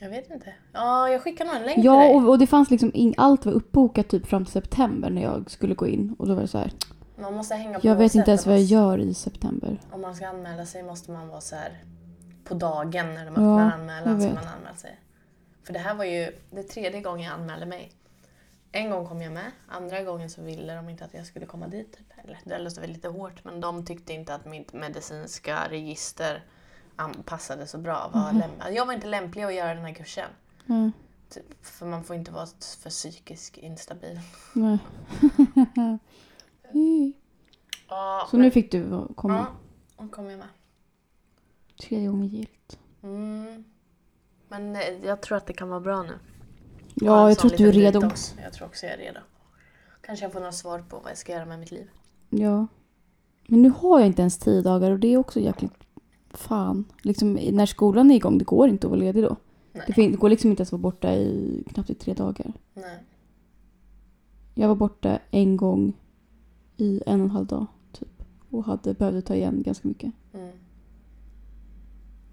Jag 0.01 0.11
vet 0.11 0.31
inte. 0.31 0.55
Ja, 0.73 1.09
jag 1.11 1.23
skickar 1.23 1.45
nog 1.45 1.55
en 1.55 1.63
länk 1.63 1.75
till 1.75 1.85
Ja, 1.85 1.99
dig. 2.01 2.15
och, 2.15 2.29
och 2.29 2.39
det 2.39 2.47
fanns 2.47 2.71
liksom 2.71 2.91
ing, 2.95 3.15
allt 3.17 3.47
var 3.47 3.53
uppbokat 3.53 4.09
typ 4.09 4.27
fram 4.27 4.45
till 4.45 4.53
september 4.53 5.11
när 5.11 5.23
jag 5.23 5.51
skulle 5.51 5.75
gå 5.75 5.87
in. 5.87 6.17
Och 6.19 6.27
då 6.27 6.35
var 6.35 6.43
det 6.43 6.49
så 6.49 6.59
här. 6.59 6.73
Man 7.17 7.35
måste 7.35 7.55
hänga 7.55 7.81
på 7.81 7.87
Jag 7.87 7.97
vet 7.97 8.15
inte 8.15 8.31
ens 8.31 8.47
vad 8.47 8.55
jag 8.57 8.63
gör 8.65 8.99
i 8.99 9.15
september. 9.15 9.81
Om 9.93 10.01
man 10.01 10.15
ska 10.15 10.27
anmäla 10.29 10.67
sig 10.67 10.83
måste 10.83 11.11
man 11.11 11.29
vara 11.29 11.41
så 11.41 11.57
här 11.57 11.79
på 12.45 12.55
dagen 12.55 13.15
när 13.15 13.25
de 13.25 13.35
Ja, 13.45 13.61
öppnar 13.61 13.73
anmälan 13.73 14.13
jag 14.13 14.23
så 14.23 14.27
vet. 14.29 14.35
man 14.45 14.55
anmäler 14.55 14.77
sig. 14.77 14.99
För 15.67 15.73
det 15.73 15.79
här 15.79 15.95
var 15.95 16.05
ju 16.05 16.33
det 16.51 16.63
tredje 16.63 17.01
gången 17.01 17.25
jag 17.27 17.35
anmälde 17.35 17.67
mig. 17.67 17.93
En 18.73 18.91
gång 18.91 19.07
kom 19.07 19.23
jag 19.23 19.33
med, 19.33 19.51
andra 19.69 20.03
gången 20.03 20.31
så 20.31 20.43
ville 20.43 20.75
de 20.75 20.89
inte 20.89 21.05
att 21.05 21.15
jag 21.15 21.27
skulle 21.27 21.47
komma 21.47 21.69
dit. 21.69 21.93
Typ. 21.97 22.07
Eller, 22.25 22.39
det 22.45 22.59
låter 22.59 22.81
väl 22.81 22.91
lite 22.91 23.09
hårt 23.09 23.45
men 23.45 23.61
de 23.61 23.85
tyckte 23.87 24.13
inte 24.13 24.35
att 24.35 24.47
mitt 24.47 24.73
medicinska 24.73 25.59
register 25.71 26.45
passade 27.09 27.67
så 27.67 27.79
bra. 27.79 28.11
Var 28.15 28.31
läm- 28.33 28.73
jag 28.75 28.87
var 28.87 28.93
inte 28.93 29.07
lämplig 29.07 29.43
att 29.43 29.55
göra 29.55 29.75
den 29.75 29.85
här 29.85 29.95
kursen. 29.95 30.29
Mm. 30.69 30.93
Typ, 31.29 31.67
för 31.67 31.87
man 31.87 32.05
får 32.05 32.17
inte 32.17 32.31
vara 32.33 32.47
för 32.83 32.91
psykisk 32.91 33.59
instabil. 33.59 34.21
Ja, 37.89 38.27
så 38.31 38.37
men- 38.37 38.45
nu 38.45 38.51
fick 38.51 38.73
du 38.73 39.07
komma. 39.15 39.35
Ja, 39.97 40.05
och 40.05 40.11
kom 40.11 40.31
jag 40.31 40.39
med. 40.39 40.49
Tre 41.83 42.07
gånger 42.07 42.27
gilt. 42.29 42.79
Mm. 43.03 43.65
Men 44.49 44.77
eh, 44.77 44.83
jag 45.05 45.21
tror 45.21 45.37
att 45.39 45.47
det 45.47 45.53
kan 45.53 45.69
vara 45.69 45.81
bra 45.81 46.03
nu. 46.03 46.19
Ja, 46.95 47.29
jag 47.29 47.39
tror 47.39 47.53
att 47.53 47.59
du 47.59 47.69
är 47.69 47.73
redo. 47.73 48.01
detox. 48.01 48.35
Jag 48.43 48.53
tror 48.53 48.67
också 48.67 48.87
jag 48.87 48.95
är 48.95 48.99
redo. 48.99 49.21
Kanske 50.01 50.25
jag 50.25 50.33
får 50.33 50.41
några 50.41 50.53
svar 50.53 50.79
på 50.89 50.99
vad 50.99 51.11
jag 51.11 51.19
ska 51.19 51.33
göra 51.33 51.45
med 51.45 51.59
mitt 51.59 51.71
liv. 51.71 51.91
Ja. 52.31 52.67
Men 53.47 53.63
nu 53.63 53.69
har 53.71 53.99
jag 54.01 54.07
inte 54.07 54.23
ens 54.23 54.39
tio 54.39 54.63
dagar 54.63 54.91
och 54.91 54.99
det 54.99 55.09
är 55.15 55.17
också 55.17 55.41
jäkligt 55.41 55.73
fan. 56.35 56.85
Liksom, 57.03 57.33
när 57.33 57.67
skolan 57.67 58.11
är 58.11 58.15
igång, 58.15 58.39
det 58.39 58.45
går 58.45 58.69
inte 58.69 58.87
att 58.87 58.91
vara 58.91 59.01
ledig 59.01 59.23
då. 59.23 59.37
Det, 59.73 59.93
det 59.97 60.17
går 60.17 60.29
liksom 60.29 60.51
inte 60.51 60.61
ens 60.61 60.69
att 60.69 60.73
vara 60.73 60.93
borta 60.93 61.15
i 61.15 61.65
knappt 61.73 61.91
i 61.91 61.95
tre 61.95 62.15
dagar. 62.15 62.53
Nej. 62.75 62.99
Jag 64.55 64.69
var 64.69 64.75
borta 64.75 65.19
en 65.31 65.57
gång 65.57 65.93
i 66.77 67.03
en 67.07 67.21
och 67.21 67.25
en 67.25 67.31
halv 67.31 67.47
dag 67.47 67.67
typ. 67.93 68.23
Och 68.51 68.65
hade, 68.65 68.95
behövde 68.95 69.23
ta 69.23 69.35
igen 69.35 69.63
ganska 69.63 69.89
mycket. 69.89 70.13
Mm. 70.35 70.51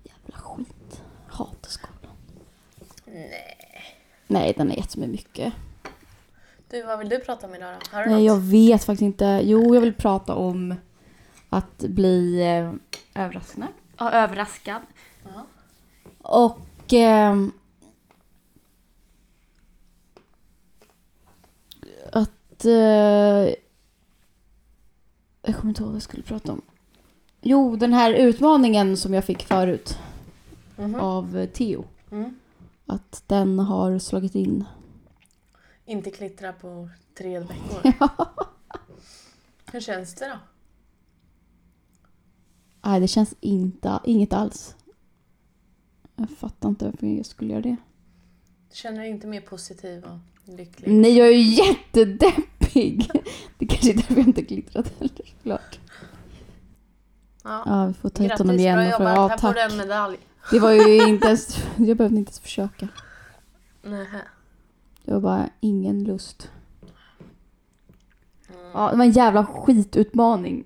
Jävla 0.04 0.38
skit. 0.38 1.02
Hatar 1.28 1.70
skolan. 1.70 2.16
Nej. 3.06 3.32
Nej, 4.28 4.54
den 4.58 4.72
är 4.72 4.76
jättemycket. 4.76 5.54
Du, 6.70 6.84
vad 6.84 7.00
vill 7.00 7.10
du 7.10 7.20
prata 7.20 7.48
om 7.48 7.56
idag 7.56 7.76
då? 7.80 7.98
Har 7.98 8.04
du 8.04 8.10
Nej, 8.10 8.26
jag 8.26 8.36
något? 8.38 8.46
vet 8.46 8.84
faktiskt 8.84 9.02
inte. 9.02 9.42
Jo, 9.44 9.76
jag 9.76 9.82
vill 9.82 9.94
prata 9.94 10.36
om 10.36 10.76
att 11.50 11.78
bli 11.80 12.42
eh, 12.42 12.74
överraskad. 13.24 13.64
Ja, 14.00 14.12
överraskad. 14.12 14.82
Ja. 15.24 15.46
Och... 16.22 16.94
ehm, 16.94 17.52
att... 22.14 22.66
Eh, 22.66 23.54
jag 25.42 25.56
kommer 25.56 25.70
inte 25.70 25.82
ihåg 25.82 25.88
vad 25.90 25.96
jag 25.96 26.02
skulle 26.04 26.24
prata 26.24 26.52
om. 26.52 26.62
Jo, 27.42 27.76
den 27.76 27.94
här 27.94 28.14
utmaningen 28.14 28.98
som 28.98 29.14
jag 29.14 29.26
fick 29.26 29.44
förut 29.44 29.98
Mhm. 30.78 30.96
av 30.96 31.38
eh, 31.38 31.50
Theo. 31.50 31.84
Mm. 32.12 32.40
Att 32.86 33.24
den 33.28 33.60
har 33.60 34.00
slagit 34.00 34.36
in. 34.36 34.66
Inte 35.86 36.12
klittra 36.12 36.54
på 36.54 36.90
tre 37.18 37.40
veckor. 37.40 37.94
Hur 39.72 39.80
känns 39.82 40.16
det 40.16 40.28
då? 40.28 40.38
Nej, 42.82 43.00
det 43.00 43.08
känns 43.08 43.34
inte, 43.40 44.00
inget 44.06 44.34
alls. 44.34 44.76
Jag 46.16 46.30
fattar 46.30 46.70
inte 46.70 46.86
varför 46.86 47.08
jag 47.08 47.26
skulle 47.26 47.52
göra 47.52 47.62
det. 47.62 47.76
Känner 48.74 49.00
dig 49.02 49.10
inte 49.10 49.28
mer 49.28 49.42
positiv 49.42 50.04
och 50.04 50.54
lycklig? 50.58 50.92
Nej, 50.94 51.18
jag 51.18 51.28
är 51.28 51.32
ju 51.32 51.42
jättedeppig. 51.66 53.12
Det 53.58 53.66
kanske 53.66 53.90
är 53.90 53.94
därför 53.94 54.16
jag 54.16 54.28
inte 54.28 54.42
glittrat 54.42 54.94
heller, 55.00 55.12
såklart. 55.38 55.80
Ja. 57.44 57.64
Ja, 57.66 57.86
vi 57.86 57.94
får 57.94 58.10
ta 58.10 58.24
hit 58.24 58.30
Grattis, 58.30 58.40
honom 58.46 58.60
igen. 58.60 58.76
bra 58.78 58.88
och 58.88 58.98
få- 58.98 59.04
jobbat. 59.04 59.32
Här 59.32 59.38
får 59.38 59.54
du 59.54 59.62
en 59.62 59.78
medalj. 59.78 60.18
Det 60.52 60.60
var 60.60 60.72
ju 60.72 61.08
inte 61.10 61.28
ens, 61.28 61.58
jag 61.78 61.98
behövde 61.98 62.18
inte 62.18 62.30
ens 62.30 62.40
försöka. 62.40 62.88
Nähä. 63.84 64.22
Det 65.06 65.14
var 65.14 65.22
bara 65.22 65.50
ingen 65.60 66.04
lust. 66.04 66.50
Mm. 68.50 68.62
Ja, 68.74 68.92
det 68.92 68.98
var 68.98 69.06
en 69.06 69.12
jävla 69.12 69.46
skitutmaning. 69.46 70.64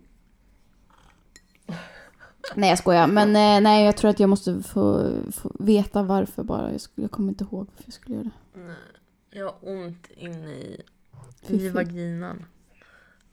Nej, 2.56 2.70
jag 2.70 2.78
skojar. 2.80 3.08
Men 3.08 3.28
eh, 3.30 3.62
nej, 3.64 3.86
jag 3.86 3.98
tror 3.98 4.10
att 4.12 4.20
jag 4.20 4.30
måste 4.30 4.64
få, 4.64 5.14
få 5.32 5.52
veta 5.60 6.04
varför 6.04 6.44
bara. 6.44 6.72
Jag, 6.72 6.82
skulle, 6.82 7.04
jag 7.04 7.12
kommer 7.12 7.30
inte 7.30 7.44
ihåg 7.44 7.68
varför 7.72 7.84
jag 7.86 7.94
skulle 7.94 8.16
göra 8.16 8.24
det. 8.54 8.60
Nej. 8.60 8.76
Jag 9.30 9.46
har 9.46 9.56
ont 9.62 10.08
inne 10.18 10.52
i, 10.54 10.82
i 11.48 11.70
vaginan. 11.70 12.46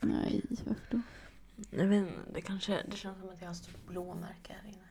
Nej, 0.00 0.42
varför 0.50 0.86
då? 0.90 1.00
Jag 1.70 1.86
vet 1.86 1.98
inte, 1.98 2.20
det 2.34 2.40
kanske 2.40 2.82
det 2.90 2.96
känns 2.96 3.18
som 3.20 3.28
att 3.28 3.40
jag 3.40 3.46
har 3.48 3.54
stort 3.54 3.86
blåmärke 3.88 4.56
här 4.62 4.68
inne. 4.68 4.88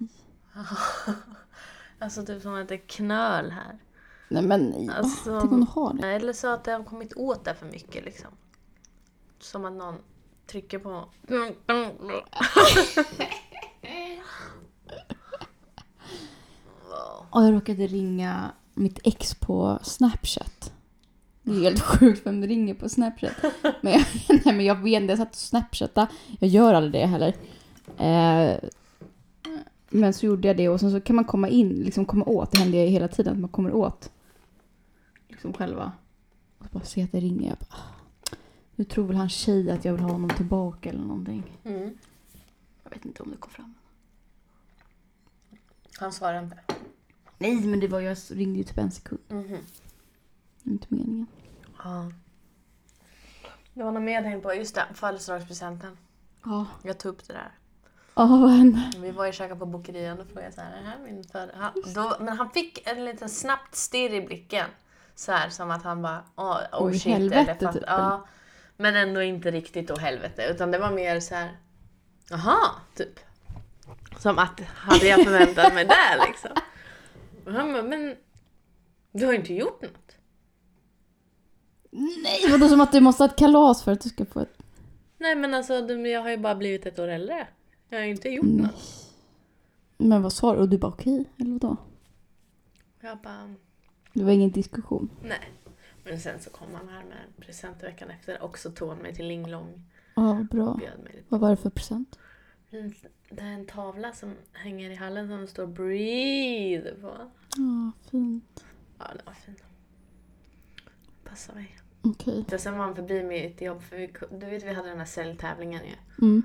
Aj. 0.00 0.08
Alltså 2.00 2.24
typ 2.26 2.42
som 2.42 2.54
att 2.54 2.68
det 2.68 2.74
är 2.74 2.78
knöl 2.88 3.50
här. 3.50 3.78
Nej 4.28 4.42
men, 4.42 4.90
Alltså- 4.90 5.40
tänk 5.40 5.52
om 5.52 5.60
du 5.60 5.66
har 5.70 5.94
det. 5.94 6.08
Eller 6.08 6.32
så 6.32 6.48
att 6.48 6.64
det 6.64 6.72
har 6.72 6.84
kommit 6.84 7.12
åt 7.16 7.44
där 7.44 7.54
för 7.54 7.66
mycket 7.66 8.04
liksom. 8.04 8.30
Som 9.38 9.64
att 9.64 9.72
någon 9.72 9.94
trycker 10.50 10.78
på... 10.78 10.90
Och 17.30 17.44
jag 17.44 17.54
råkade 17.54 17.86
ringa 17.86 18.50
mitt 18.74 18.98
ex 19.04 19.34
på 19.34 19.78
Snapchat. 19.82 20.72
Det 21.42 21.50
är 21.50 21.60
helt 21.60 21.80
sjukt 21.80 22.26
vem 22.26 22.40
det 22.40 22.46
ringer 22.46 22.74
på 22.74 22.88
Snapchat. 22.88 23.32
Men 23.80 23.92
jag, 23.92 24.04
nej, 24.44 24.54
men 24.54 24.64
jag 24.64 24.74
vet 24.74 25.02
inte, 25.02 25.12
jag 25.12 25.18
satt 25.18 25.30
och 25.30 25.36
snapchattade. 25.36 26.06
Jag 26.38 26.50
gör 26.50 26.74
aldrig 26.74 27.02
det 27.02 27.06
heller. 27.06 27.34
Eh, 27.98 28.56
men 29.90 30.12
så 30.12 30.26
gjorde 30.26 30.48
jag 30.48 30.56
det 30.56 30.68
och 30.68 30.80
sen 30.80 30.90
så 30.90 31.00
kan 31.00 31.16
man 31.16 31.24
komma 31.24 31.48
in, 31.48 31.68
liksom 31.68 32.04
komma 32.04 32.24
åt. 32.24 32.52
Det 32.52 32.58
händer 32.58 32.78
ju 32.78 32.86
hela 32.86 33.08
tiden 33.08 33.32
att 33.32 33.38
man 33.38 33.50
kommer 33.50 33.72
åt. 33.72 34.10
Liksom 35.28 35.52
själva. 35.52 35.92
Och 36.58 36.66
bara 36.72 36.84
se 36.84 37.02
att 37.02 37.12
det 37.12 37.20
ringer. 37.20 37.48
Jag 37.48 37.58
bara, 37.58 37.66
ah 37.70 37.97
nu 38.78 38.84
tror 38.84 39.06
väl 39.06 39.16
han 39.16 39.28
tjej 39.28 39.70
att 39.70 39.84
jag 39.84 39.92
vill 39.92 40.02
ha 40.02 40.10
honom 40.10 40.30
tillbaka 40.30 40.88
eller 40.88 41.02
någonting. 41.02 41.60
Mm. 41.64 41.98
Jag 42.82 42.90
vet 42.90 43.04
inte 43.04 43.22
om 43.22 43.30
det 43.30 43.36
kom 43.36 43.50
fram. 43.50 43.74
Han 45.98 46.12
svarar 46.12 46.42
inte. 46.42 46.58
Nej 47.38 47.60
men 47.66 47.80
det 47.80 47.88
var 47.88 48.00
jag 48.00 48.16
ringde 48.30 48.58
ju 48.58 48.64
typ 48.64 48.78
en 48.78 48.90
sekund. 48.90 49.20
Var 49.28 50.72
inte 50.72 50.86
meningen. 50.88 51.26
Ja. 51.84 52.12
Det 53.74 53.82
var 53.82 53.92
mer 53.92 54.12
jag 54.12 54.24
tänkte 54.24 54.48
på. 54.48 54.54
Just 54.54 54.74
det, 54.74 54.84
födelsedagspresenten. 54.94 55.96
Ja. 56.44 56.66
Jag 56.82 56.98
tog 56.98 57.12
upp 57.12 57.26
det 57.26 57.32
där. 57.32 57.52
Ja, 58.14 58.26
vad 58.26 58.50
hände? 58.50 58.92
Vi 58.98 59.10
var 59.10 59.26
ju 59.26 59.32
käkade 59.32 59.60
på 59.60 59.66
Bokerian 59.66 60.20
och 60.20 60.26
frågade 60.26 60.46
jag 60.46 60.54
så 60.54 60.60
här, 60.60 60.78
är 60.78 60.82
här 60.82 60.98
min 61.04 61.24
föd-" 61.24 61.50
han, 61.54 61.72
då, 61.94 62.16
Men 62.20 62.38
han 62.38 62.50
fick 62.50 62.88
en 62.88 63.04
liten 63.04 63.28
snabbt 63.28 63.74
stirr 63.74 64.14
i 64.14 64.20
blicken. 64.26 64.66
Så 65.14 65.32
här 65.32 65.48
som 65.48 65.70
att 65.70 65.82
han 65.82 66.02
bara, 66.02 66.22
åh 66.36 66.56
oh, 66.56 66.86
Oj, 66.86 66.98
shit. 66.98 67.12
helvete, 67.12 67.40
eller 67.40 67.54
fatt- 67.54 67.74
typ, 67.74 67.84
ja, 67.86 68.26
men 68.80 68.96
ändå 68.96 69.22
inte 69.22 69.50
riktigt 69.50 69.88
då 69.88 69.96
helvete. 69.96 70.42
Utan 70.50 70.70
det 70.70 70.78
var 70.78 70.90
mer 70.90 71.20
så 71.20 71.34
här, 71.34 71.56
jaha, 72.30 72.58
typ. 72.94 73.20
Som 74.18 74.38
att, 74.38 74.60
hade 74.60 75.06
jag 75.06 75.24
förväntat 75.24 75.74
mig 75.74 75.84
det 75.84 76.26
liksom. 76.28 76.50
Och 77.46 77.52
han 77.52 77.72
bara, 77.72 77.82
men 77.82 78.16
du 79.12 79.24
har 79.26 79.32
ju 79.32 79.38
inte 79.38 79.54
gjort 79.54 79.82
något. 79.82 80.16
Nej, 81.90 82.50
vadå 82.50 82.68
som 82.68 82.80
att 82.80 82.92
du 82.92 83.00
måste 83.00 83.22
ha 83.22 83.28
ett 83.28 83.36
kalas 83.38 83.82
för 83.82 83.92
att 83.92 84.00
du 84.00 84.08
ska 84.08 84.24
få 84.26 84.40
ett... 84.40 84.62
Nej 85.18 85.34
men 85.34 85.54
alltså, 85.54 85.74
jag 85.92 86.22
har 86.22 86.30
ju 86.30 86.36
bara 86.36 86.54
blivit 86.54 86.86
ett 86.86 86.98
år 86.98 87.08
äldre. 87.08 87.46
Jag 87.88 87.98
har 87.98 88.04
ju 88.04 88.10
inte 88.10 88.28
gjort 88.28 88.44
Nej. 88.46 88.62
något. 88.62 89.12
Men 89.96 90.22
vad 90.22 90.32
sa 90.32 90.54
du? 90.54 90.58
Och 90.60 90.68
du 90.68 90.78
bara 90.78 90.92
okej, 90.92 91.24
eller 91.38 91.52
vadå? 91.52 91.76
Jag 93.00 93.18
bara, 93.18 93.54
Det 94.12 94.24
var 94.24 94.30
ingen 94.32 94.50
diskussion. 94.50 95.10
nej. 95.22 95.52
Men 96.08 96.20
sen 96.20 96.40
så 96.40 96.50
kom 96.50 96.74
han 96.74 96.88
här 96.88 97.04
med 97.04 97.16
en 97.16 97.42
present 97.42 97.82
veckan 97.82 98.10
efter. 98.10 98.42
Och 98.42 98.58
så 98.58 98.70
tog 98.70 98.88
han 98.88 98.98
mig 98.98 99.14
till 99.14 99.26
Linglong. 99.26 99.82
Ja, 100.14 100.46
bra. 100.50 100.80
Vad 101.28 101.40
var 101.40 101.50
det 101.50 101.56
för 101.56 101.70
present? 101.70 102.18
En- 102.70 102.94
Det 103.30 103.42
är 103.42 103.46
en 103.52 103.66
tavla 103.66 104.12
som 104.12 104.34
hänger 104.52 104.90
i 104.90 104.94
hallen 104.94 105.28
som 105.28 105.40
det 105.40 105.46
står 105.46 105.66
'Breathe' 105.66 107.00
på. 107.00 107.30
Ja, 107.56 107.92
fint. 108.10 108.64
Ja, 108.98 109.04
det 109.16 109.22
var 109.26 109.32
fint. 109.32 109.62
Passar 111.24 111.54
mig. 111.54 111.78
Okej. 112.02 112.44
Och 112.52 112.60
Sen 112.60 112.78
var 112.78 112.84
han 112.84 112.94
förbi 112.96 113.22
mitt 113.22 113.60
jobb, 113.62 113.82
för 113.82 113.96
vi, 113.96 114.12
du 114.30 114.46
vet 114.46 114.62
vi 114.64 114.72
hade 114.72 114.88
den 114.88 114.98
här 114.98 115.04
säljtävlingen 115.06 115.80
ju. 115.84 116.26
Mm. 116.26 116.42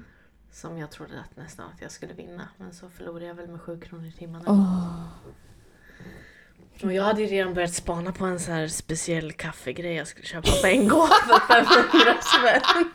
Som 0.51 0.77
jag 0.77 0.91
trodde 0.91 1.19
att 1.19 1.37
nästan 1.37 1.69
att 1.75 1.81
jag 1.81 1.91
skulle 1.91 2.13
vinna. 2.13 2.49
Men 2.57 2.73
så 2.73 2.89
förlorade 2.89 3.25
jag 3.25 3.35
väl 3.35 3.47
med 3.49 3.61
7 3.61 3.79
kronor 3.79 4.05
i 4.05 4.11
timmen. 4.11 4.43
Åh. 4.47 5.07
Jag 6.79 7.03
hade 7.03 7.21
ju 7.21 7.27
redan 7.27 7.53
börjat 7.53 7.73
spana 7.73 8.11
på 8.11 8.25
en 8.25 8.39
så 8.39 8.51
här 8.51 8.67
speciell 8.67 9.31
kaffegrej 9.31 9.93
jag 9.95 10.07
skulle 10.07 10.25
köpa 10.25 10.51
på 10.61 10.67
en 10.67 10.87
gång 10.87 11.07
för 11.07 11.63
500 11.63 12.21
spänn. 12.21 12.85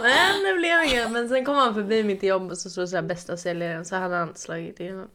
Men 0.00 0.44
det 0.44 0.54
blev 0.58 0.82
inget. 0.82 1.12
Men 1.12 1.28
sen 1.28 1.44
kom 1.44 1.56
han 1.56 1.74
förbi 1.74 2.02
mitt 2.02 2.22
jobb 2.22 2.50
och 2.50 2.58
så 2.58 2.70
stod 2.70 2.84
det 2.84 2.88
så 2.88 2.96
här 2.96 3.02
bästa 3.02 3.36
säljaren 3.36 3.84
så 3.84 3.96
hade 3.96 4.14
han 4.16 4.34
slagit 4.34 4.80
in 4.80 5.06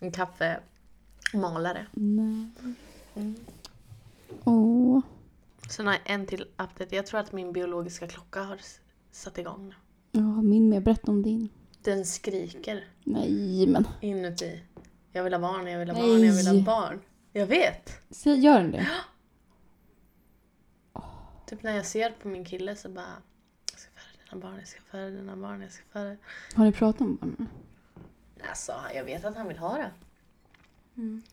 en 0.00 0.12
kaffemalare. 0.12 1.86
Nej. 1.92 2.46
Mm. 3.14 3.34
Åh. 4.44 5.00
Sen 5.70 5.86
har 5.86 5.92
jag 5.94 6.02
en 6.04 6.26
till 6.26 6.42
update. 6.42 6.96
Jag 6.96 7.06
tror 7.06 7.20
att 7.20 7.32
min 7.32 7.52
biologiska 7.52 8.08
klocka 8.08 8.42
har 8.42 8.58
satt 9.12 9.38
igång. 9.38 9.74
Ja, 10.12 10.42
min 10.42 10.68
med. 10.68 10.82
Berätta 10.82 11.10
om 11.12 11.22
din. 11.22 11.48
Den 11.82 12.04
skriker 12.04 12.84
Nej, 13.04 13.66
men. 13.66 13.86
inuti. 14.00 14.60
Jag 15.12 15.24
vill 15.24 15.32
ha 15.32 15.40
barn, 15.40 15.66
jag 15.66 15.78
vill 15.78 15.90
ha 15.90 15.96
barn, 15.96 16.24
jag 16.24 16.32
vill 16.32 16.46
ha 16.46 16.52
Nej. 16.52 16.62
barn. 16.62 17.00
Jag 17.32 17.46
vet! 17.46 18.00
Så 18.10 18.30
gör 18.34 18.60
den 18.60 18.70
det? 18.70 18.88
Typ 21.46 21.62
när 21.62 21.76
jag 21.76 21.86
ser 21.86 22.10
på 22.10 22.28
min 22.28 22.44
kille 22.44 22.76
så 22.76 22.88
bara 22.88 23.22
Jag 23.72 23.80
ska 23.80 23.90
föda 23.90 24.24
dina 24.30 24.42
barn, 24.42 24.58
jag 24.58 24.68
ska 24.68 24.80
föda 24.80 25.10
dina 25.10 25.36
barn, 25.36 25.62
jag 25.62 25.72
ska 25.72 25.84
föda... 25.92 26.16
Har 26.54 26.64
ni 26.64 26.72
pratat 26.72 27.00
om 27.00 27.16
barnen? 27.16 27.48
Alltså, 28.48 28.74
jag 28.94 29.04
vet 29.04 29.24
att 29.24 29.36
han 29.36 29.48
vill 29.48 29.58
ha 29.58 29.76
det. 29.76 29.90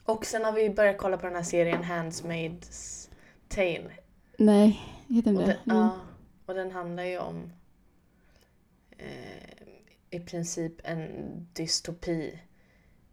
Och 0.03 0.25
sen 0.25 0.45
har 0.45 0.51
vi 0.51 0.69
börjat 0.69 0.97
kolla 0.97 1.17
på 1.17 1.25
den 1.25 1.35
här 1.35 1.43
serien 1.43 1.83
Handsmaid's 1.83 3.09
Tale. 3.47 3.91
Nej, 4.37 4.81
heter 5.07 5.31
den 5.31 5.37
Och, 5.41 5.47
det? 5.47 5.57
den, 5.65 5.77
ja, 5.77 5.99
och 6.45 6.53
den 6.53 6.71
handlar 6.71 7.03
ju 7.03 7.17
om 7.17 7.51
eh, 8.97 9.67
i 10.09 10.19
princip 10.19 10.73
en 10.83 11.07
dystopi. 11.53 12.39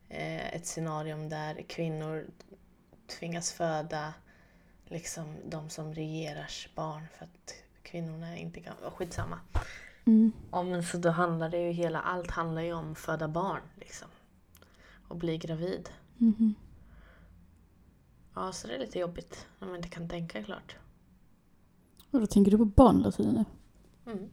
Eh, 0.09 0.55
ett 0.55 0.67
scenario 0.67 1.29
där 1.29 1.63
kvinnor 1.63 2.27
tvingas 3.07 3.53
föda 3.53 4.15
liksom 4.87 5.37
de 5.49 5.71
som 5.71 5.95
regerars 5.95 6.69
barn 6.75 7.07
för 7.19 7.25
att 7.25 7.55
kvinnorna 7.83 8.37
inte 8.37 8.61
kan... 8.61 8.75
Oh, 8.85 8.91
skitsamma. 8.91 9.41
Mm. 10.07 10.33
Ja 10.53 10.63
men 10.63 10.83
så 10.83 10.99
då 10.99 11.11
handlar 11.11 11.49
det 11.49 11.59
ju 11.59 11.71
hela, 11.71 12.01
allt 12.01 12.31
handlar 12.31 12.63
ju 12.63 12.73
om 12.73 12.95
föda 12.95 13.29
barn 13.29 13.63
liksom. 13.77 14.09
Och 15.09 15.17
bli 15.17 15.39
gravid. 15.39 15.89
Mhm. 16.19 16.55
Ja 18.35 18.53
så 18.53 18.69
det 18.69 18.75
är 18.75 18.79
lite 18.79 18.99
jobbigt 18.99 19.47
när 19.59 19.69
man 19.69 19.77
inte 19.77 19.89
kan 19.89 20.09
tänka 20.09 20.45
klart. 20.45 20.77
Och 22.11 22.21
då 22.21 22.27
tänker 22.27 22.51
du 22.51 22.59
på 22.59 22.65
barn 22.65 22.97
hela 22.97 23.13
tiden 23.13 23.35
nu? 23.35 23.45
Mm. 24.13 24.31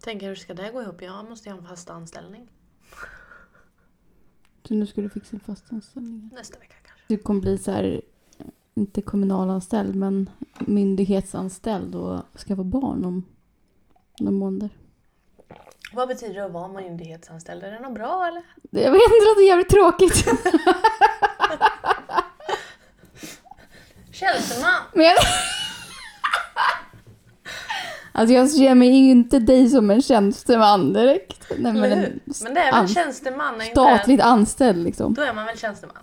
Tänker 0.00 0.28
hur 0.28 0.34
ska 0.34 0.54
det 0.54 0.70
gå 0.70 0.82
ihop? 0.82 1.02
Jag 1.02 1.28
måste 1.28 1.48
ju 1.48 1.52
ha 1.52 1.60
en 1.60 1.68
fast 1.68 1.90
anställning. 1.90 2.48
Så 4.68 4.74
nu 4.74 4.86
ska 4.86 5.00
du 5.00 5.10
fixa 5.10 5.36
en 5.36 5.40
fast 5.40 5.72
anställning? 5.72 6.30
Nästa 6.34 6.58
vecka 6.58 6.74
kanske. 6.86 7.04
Du 7.08 7.16
kommer 7.18 7.40
bli 7.40 7.58
så 7.58 7.70
här, 7.70 8.00
inte 8.74 9.02
kommunalanställd, 9.02 9.94
men 9.94 10.30
myndighetsanställd 10.58 11.94
och 11.94 12.20
skaffa 12.46 12.64
barn 12.64 13.04
om 13.04 13.24
några 14.20 14.36
månader. 14.36 14.70
Vad 15.92 16.08
betyder 16.08 16.34
det 16.34 16.44
att 16.44 16.52
vara 16.52 16.68
myndighetsanställd? 16.68 17.62
Är 17.62 17.70
det 17.72 17.80
något 17.80 17.94
bra 17.94 18.26
eller? 18.28 18.42
Jag 18.70 18.92
vet 18.92 19.00
inte, 19.02 19.14
det 19.20 19.28
låter 19.28 19.46
jävligt 19.46 19.68
tråkigt. 19.68 20.14
Tjänsteman! 24.12 24.82
Men. 24.94 25.14
Alltså 28.16 28.34
jag 28.34 28.50
ser 28.50 28.74
mig 28.74 28.88
inte 28.88 29.38
dig 29.38 29.70
som 29.70 29.90
en 29.90 30.02
tjänsteman 30.02 30.92
direkt. 30.92 31.52
Nej, 31.58 31.72
men 31.72 31.92
en? 31.92 32.20
Men 32.42 32.54
det 32.54 32.60
är 32.60 32.72
väl 32.72 32.88
tjänsteman? 32.88 33.60
Är 33.60 33.64
statligt 33.64 34.20
anställd 34.20 34.84
liksom. 34.84 35.14
Då 35.14 35.22
är 35.22 35.34
man 35.34 35.46
väl 35.46 35.58
tjänsteman? 35.58 36.02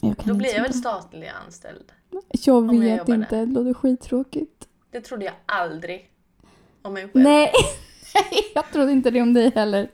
Jag 0.00 0.14
Då 0.24 0.34
blir 0.34 0.54
jag 0.54 0.62
väl 0.62 0.72
sånt 0.72 0.84
statlig 0.84 1.32
anställd? 1.46 1.92
Jag 2.10 2.22
jag 2.32 2.80
vet 2.80 2.98
jobbar 2.98 3.14
inte, 3.14 3.36
det 3.36 3.46
låter 3.46 3.74
skittråkigt. 3.74 4.68
Det 4.90 5.00
trodde 5.00 5.24
jag 5.24 5.34
aldrig. 5.46 6.10
om 6.82 6.92
mig 6.92 7.02
själv. 7.02 7.24
Nej, 7.24 7.52
jag 8.54 8.70
trodde 8.72 8.92
inte 8.92 9.10
det 9.10 9.22
om 9.22 9.34
dig 9.34 9.52
heller. 9.54 9.90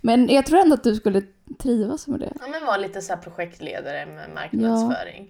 Men 0.00 0.28
jag 0.28 0.46
tror 0.46 0.58
ändå 0.58 0.74
att 0.74 0.84
du 0.84 0.94
skulle 0.94 1.22
trivas 1.58 2.06
med 2.06 2.20
det. 2.20 2.32
Ja, 2.40 2.46
men 2.48 2.66
vara 2.66 2.76
lite 2.76 3.02
så 3.02 3.12
här 3.12 3.20
projektledare 3.20 4.06
med 4.06 4.30
marknadsföring. 4.34 5.28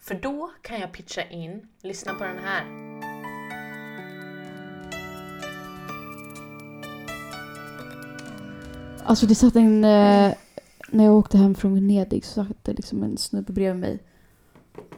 För 0.00 0.14
då 0.14 0.50
kan 0.62 0.80
jag 0.80 0.92
pitcha 0.92 1.22
in, 1.22 1.68
lyssna 1.82 2.14
på 2.14 2.24
den 2.24 2.38
här. 2.44 2.97
Alltså 9.08 9.26
det 9.26 9.34
satt 9.34 9.56
en... 9.56 9.84
Eh, 9.84 10.34
när 10.90 11.04
jag 11.04 11.14
åkte 11.14 11.38
hem 11.38 11.54
från 11.54 11.74
Venedig 11.74 12.24
så 12.24 12.44
satt 12.44 12.64
det 12.64 12.72
liksom 12.72 13.02
en 13.02 13.18
snubbe 13.18 13.52
bredvid 13.52 13.80
mig. 13.80 13.98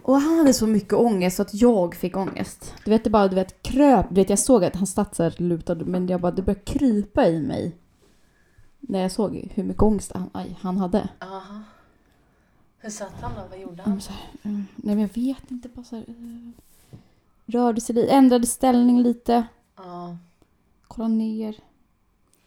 Och 0.03 0.21
han 0.21 0.39
hade 0.39 0.53
så 0.53 0.67
mycket 0.67 0.93
ångest 0.93 1.37
så 1.37 1.43
att 1.43 1.55
jag 1.55 1.95
fick 1.95 2.17
ångest. 2.17 2.75
Du 2.85 2.91
vet, 2.91 3.05
det 3.05 3.11
bara 3.11 3.29
du 3.29 3.35
vet, 3.35 3.63
kröp. 3.63 4.07
Du 4.09 4.15
vet, 4.15 4.31
jag 4.31 4.39
såg 4.39 4.65
att 4.65 4.77
han 4.77 4.87
satt 4.87 5.15
så 5.15 5.23
här 5.23 5.35
lutad 5.37 5.75
men 5.75 6.09
jag 6.09 6.21
bara, 6.21 6.33
det 6.33 6.43
började 6.43 6.65
krypa 6.65 7.29
i 7.29 7.41
mig. 7.41 7.77
När 8.81 9.03
jag 9.03 9.13
såg 9.13 9.49
hur 9.55 9.65
mycket 9.65 9.83
ångest 9.83 10.13
han, 10.13 10.31
aj, 10.33 10.59
han 10.61 10.77
hade. 10.77 11.09
Aha. 11.19 11.63
Hur 12.79 12.91
satt 12.91 13.21
han 13.21 13.33
då? 13.35 13.41
Vad 13.51 13.61
gjorde 13.61 13.83
Han 13.83 13.93
han? 13.93 14.01
så 14.01 14.13
här, 14.13 14.29
mm, 14.43 14.67
nej 14.77 14.95
men 14.95 14.99
jag 15.01 15.15
vet 15.15 15.51
inte, 15.51 15.69
bara 15.69 15.85
så 15.85 15.97
här, 15.97 16.05
eh, 16.09 16.95
Rörde 17.47 17.81
sig 17.81 17.95
lite, 17.95 18.13
ändrade 18.13 18.47
ställning 18.47 19.03
lite. 19.03 19.47
Ja. 19.77 20.17
Kolla 20.89 21.09
ner. 21.09 21.57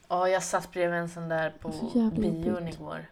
Ja, 0.07 0.29
jag 0.29 0.43
satt 0.43 0.71
bredvid 0.71 0.99
en 0.99 1.09
sån 1.09 1.29
där 1.29 1.49
på 1.61 1.71
Så 1.71 2.09
bion 2.09 2.67
igår. 2.67 3.05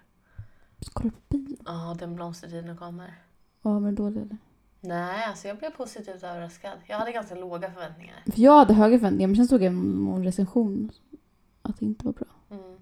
Kolla 0.94 1.12
på 1.12 1.38
bio. 1.38 1.58
Ja, 1.66 1.96
den 2.00 2.16
blomstertiden 2.16 2.78
kommer. 2.78 3.16
Ja 3.62 3.80
men 3.80 3.96
då 3.96 4.10
blev 4.10 4.28
det. 4.28 4.38
Nej, 4.80 5.26
alltså 5.26 5.48
jag 5.48 5.58
blev 5.58 5.70
positivt 5.70 6.24
överraskad. 6.24 6.78
Jag 6.88 6.98
hade 6.98 7.12
ganska 7.12 7.36
låga 7.36 7.72
förväntningar. 7.72 8.24
För 8.26 8.42
jag 8.42 8.58
hade 8.58 8.74
höga 8.74 9.00
förväntningar 9.00 9.28
men 9.28 9.36
sen 9.36 9.48
såg 9.48 9.64
jag 9.64 9.74
någon 9.74 10.24
recension 10.24 10.92
att 11.62 11.80
det 11.80 11.86
inte 11.86 12.06
var 12.06 12.14
bra. 12.14 12.28
Mm. 12.52 12.78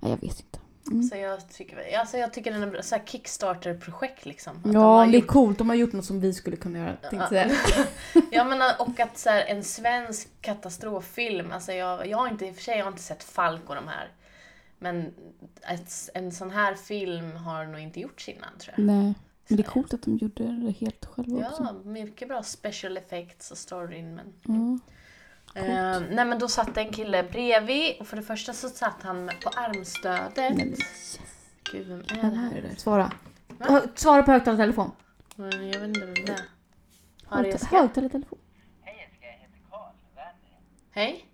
Nej 0.00 0.10
jag 0.10 0.20
vet 0.20 0.40
inte. 0.40 0.59
Mm. 0.86 1.02
Så 1.02 1.16
jag 1.16 1.48
tycker, 1.48 1.98
alltså 1.98 2.16
jag 2.16 2.32
tycker 2.32 2.52
den 2.52 2.62
är. 2.74 2.82
Så 2.82 2.94
här 2.96 3.02
Kickstarter-projekt 3.06 4.26
liksom. 4.26 4.56
Att 4.56 4.62
de 4.62 4.72
Ja, 4.72 4.80
har 4.80 5.06
det 5.06 5.12
är 5.16 5.20
gjort- 5.20 5.26
coolt. 5.28 5.58
De 5.58 5.68
har 5.68 5.76
gjort 5.76 5.92
något 5.92 6.04
som 6.04 6.20
vi 6.20 6.32
skulle 6.34 6.56
kunna 6.56 6.78
göra. 6.78 6.96
Tänkte 7.10 7.34
jag. 7.36 7.86
Ja 8.30 8.44
men 8.44 8.62
och 8.78 9.00
att 9.00 9.18
så 9.18 9.30
här, 9.30 9.44
en 9.46 9.64
svensk 9.64 10.28
katastroffilm, 10.40 11.52
alltså 11.52 11.72
jag, 11.72 12.06
jag 12.06 12.18
har 12.18 12.28
inte, 12.28 12.46
i 12.46 12.50
och 12.50 12.54
för 12.54 12.62
sig 12.62 12.76
jag 12.78 12.84
har 12.84 12.90
inte 12.90 13.02
sett 13.02 13.22
Falk 13.24 13.68
och 13.68 13.74
de 13.74 13.88
här. 13.88 14.08
Men 14.78 15.14
ett, 15.68 16.10
en 16.14 16.32
sån 16.32 16.50
här 16.50 16.74
film 16.74 17.32
har 17.36 17.64
nog 17.66 17.80
inte 17.80 18.00
gjorts 18.00 18.28
innan 18.28 18.58
tror 18.58 18.74
jag. 18.76 18.86
Nej. 18.86 19.14
Men 19.48 19.56
det 19.56 19.62
är 19.62 19.70
coolt 19.70 19.94
att 19.94 20.02
de 20.02 20.16
gjorde 20.16 20.44
det 20.44 20.70
helt 20.70 21.04
själva 21.06 21.48
också. 21.48 21.62
Ja, 21.84 21.90
mycket 21.90 22.28
bra 22.28 22.42
special 22.42 22.96
effects 22.96 23.50
och 23.50 23.58
storyn 23.58 24.14
men... 24.14 24.32
Ja. 24.42 24.78
Eh, 25.54 26.00
nej 26.10 26.24
men 26.24 26.38
då 26.38 26.48
satt 26.48 26.76
en 26.76 26.92
kille 26.92 27.22
bredvid 27.22 27.96
och 28.00 28.06
för 28.06 28.16
det 28.16 28.22
första 28.22 28.52
så 28.52 28.68
satt 28.68 29.02
han 29.02 29.30
på 29.42 29.48
armstödet. 29.48 30.36
Nej, 30.36 30.54
men. 30.56 30.74
Gud 31.72 31.86
vem 31.88 32.00
är 32.00 32.04
Vem 32.22 32.30
det 32.30 32.36
är 32.36 32.40
här? 32.40 32.54
det 32.54 32.60
där? 32.68 32.74
Svara. 32.76 33.12
Va? 33.58 33.82
Svara 33.94 34.22
på 34.22 34.30
högtalartelefon. 34.32 34.90
Men 35.36 35.68
Jag 35.70 35.80
vet 35.80 35.88
inte 35.88 36.00
vem 36.06 36.14
det 36.14 36.32
är. 36.32 36.40
Har. 37.26 37.44
Högtalartelefon. 37.44 38.38
Hej 38.82 38.96
Jessica, 39.10 39.26
jag 39.26 39.32
heter 39.32 39.60
Karl 39.70 39.92
Werner. 40.14 40.34
Hej? 40.90 41.26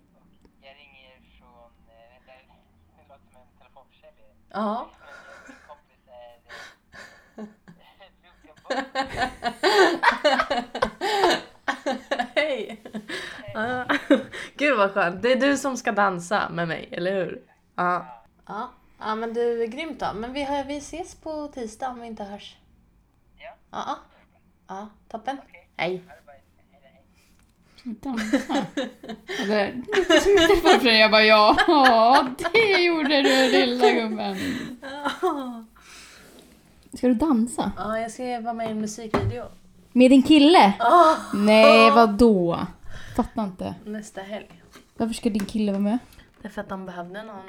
Jag 0.63 0.71
ringer 0.77 1.21
från, 1.39 1.71
eh, 1.89 2.27
vänta, 2.27 2.53
det 2.97 3.09
låter 3.09 3.29
som 3.33 3.41
en 3.43 3.49
telefonförsäljare. 3.59 4.33
Ja. 4.51 4.91
Men 4.95 5.07
Min 5.47 5.57
kompis 5.69 6.03
är 6.09 6.37
Luka 8.23 8.53
Boll. 8.63 8.77
Hej! 12.35 12.83
Ja. 13.57 13.85
Gud 14.57 14.77
vad 14.77 14.95
skönt. 14.95 15.23
Det 15.23 15.33
är 15.33 15.41
du 15.41 15.57
som 15.57 15.77
ska 15.77 15.93
dansa 15.93 16.49
med 16.49 16.69
mig, 16.69 16.89
eller 16.93 17.15
hur? 17.15 17.43
Ja. 17.77 18.07
Ja, 18.47 18.71
ja 18.99 19.15
men 19.15 19.35
du 19.35 19.63
är 19.63 19.67
grymt 19.67 20.01
då. 20.01 20.07
Men 20.15 20.33
vi, 20.33 20.43
har, 20.43 20.65
vi 20.65 20.77
ses 20.77 21.15
på 21.15 21.49
tisdag 21.49 21.89
om 21.89 22.01
vi 22.01 22.07
inte 22.07 22.25
hörs. 22.25 22.57
Ja. 23.39 23.51
Ja. 23.71 23.85
ja. 23.87 23.97
Ja, 24.69 24.89
toppen. 25.09 25.39
Hej. 25.77 26.03
Dansa. 27.85 28.67
Eller. 29.43 29.83
Jag 31.01 31.11
bara 31.11 31.25
ja, 31.25 31.57
det 32.53 32.83
gjorde 32.83 33.23
du 33.23 33.51
lilla 33.51 33.91
gubben. 33.91 34.37
Ska 36.93 37.09
du 37.09 37.15
dansa? 37.15 37.73
Ja, 37.77 37.99
jag 37.99 38.11
ska 38.11 38.41
vara 38.41 38.55
med 38.55 38.69
i 38.69 38.71
en 38.71 38.81
musikvideo. 38.81 39.45
Med 39.93 40.11
din 40.11 40.23
kille? 40.23 40.73
Ah, 40.79 41.15
Nej, 41.35 41.91
vad 41.91 42.11
då? 42.11 42.67
Fattar 43.17 43.45
inte. 43.45 43.75
nästa 43.85 44.23
helg. 44.23 44.63
Varför 44.97 45.15
ska 45.15 45.31
din 45.31 45.47
kille 45.47 45.73
vara 45.73 45.83
med? 45.83 45.99
Därför 46.43 46.61
att 46.61 46.69
de 46.69 46.87
behövde 46.87 47.23
någon, 47.23 47.49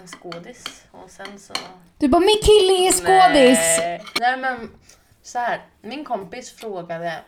en 0.00 0.06
skådis. 0.06 0.86
Och 0.90 1.10
sen 1.10 1.38
så... 1.38 1.54
Du 1.98 2.08
bara, 2.08 2.20
min 2.20 2.40
kille 2.42 2.88
är 2.88 2.92
skådis! 2.92 3.58
Nej. 3.80 4.02
Nej 4.20 4.36
men 4.38 4.70
så 5.22 5.38
här. 5.38 5.66
Min 5.82 6.04
kompis 6.04 6.50
frågade 6.50 7.20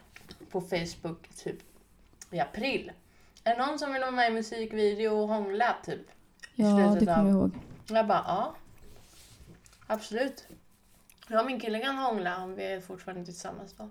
på 0.50 0.60
Facebook 0.60 1.28
typ 1.44 1.56
i 2.30 2.40
april. 2.40 2.92
Är 3.44 3.56
det 3.56 3.66
någon 3.66 3.78
som 3.78 3.92
vill 3.92 4.00
vara 4.02 4.10
med 4.10 4.30
i 4.30 4.34
musikvideo 4.34 5.10
och 5.22 5.28
hångla 5.28 5.76
typ? 5.84 6.06
Ja, 6.54 6.66
det 6.66 7.06
kommer 7.06 7.18
av- 7.18 7.26
jag 7.26 7.36
ihåg. 7.36 7.50
Jag 7.88 8.06
bara 8.06 8.24
ja. 8.26 8.54
Absolut. 9.86 10.46
Jag 11.28 11.40
och 11.40 11.46
min 11.46 11.60
kille 11.60 11.78
kan 11.80 11.96
hångla 11.98 12.36
om 12.42 12.54
vi 12.54 12.64
är 12.64 12.80
fortfarande 12.80 13.24
tillsammans 13.24 13.74
då. 13.78 13.90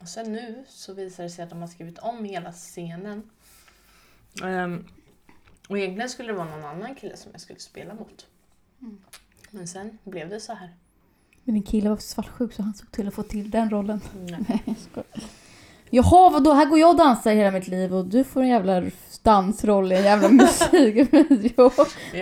Och 0.00 0.08
sen 0.08 0.32
nu 0.32 0.64
så 0.68 0.94
visar 0.94 1.22
det 1.22 1.30
sig 1.30 1.44
att 1.44 1.50
de 1.50 1.60
har 1.60 1.68
skrivit 1.68 1.98
om 1.98 2.24
hela 2.24 2.52
scenen. 2.52 3.30
Ehm, 4.42 4.86
och 5.68 5.78
egentligen 5.78 6.10
skulle 6.10 6.28
det 6.28 6.38
vara 6.38 6.56
någon 6.56 6.64
annan 6.64 6.94
kille 6.94 7.16
som 7.16 7.32
jag 7.32 7.40
skulle 7.40 7.60
spela 7.60 7.94
mot. 7.94 8.26
Men 9.50 9.68
sen 9.68 9.98
blev 10.04 10.28
det 10.28 10.40
så 10.40 10.54
här. 10.54 10.74
Men 11.44 11.54
din 11.54 11.62
kille 11.62 11.90
var 11.90 11.96
svartsjuk 11.96 12.52
så 12.52 12.62
han 12.62 12.74
såg 12.74 12.92
till 12.92 13.08
att 13.08 13.14
få 13.14 13.22
till 13.22 13.50
den 13.50 13.70
rollen. 13.70 14.00
Nej. 14.14 14.44
Nej, 14.48 14.62
jag 14.64 14.76
skojar. 14.78 15.24
Jaha, 15.90 16.30
vadå? 16.30 16.52
Här 16.52 16.64
går 16.64 16.78
jag 16.78 16.90
och 16.90 16.96
dansar 16.96 17.32
hela 17.32 17.50
mitt 17.50 17.68
liv 17.68 17.94
och 17.94 18.04
du 18.04 18.24
får 18.24 18.40
en 18.42 18.48
jävla 18.48 18.82
dansroll 19.22 19.92
i 19.92 19.96
en 19.96 20.04
jävla 20.04 20.28
musikvideo. 21.08 21.70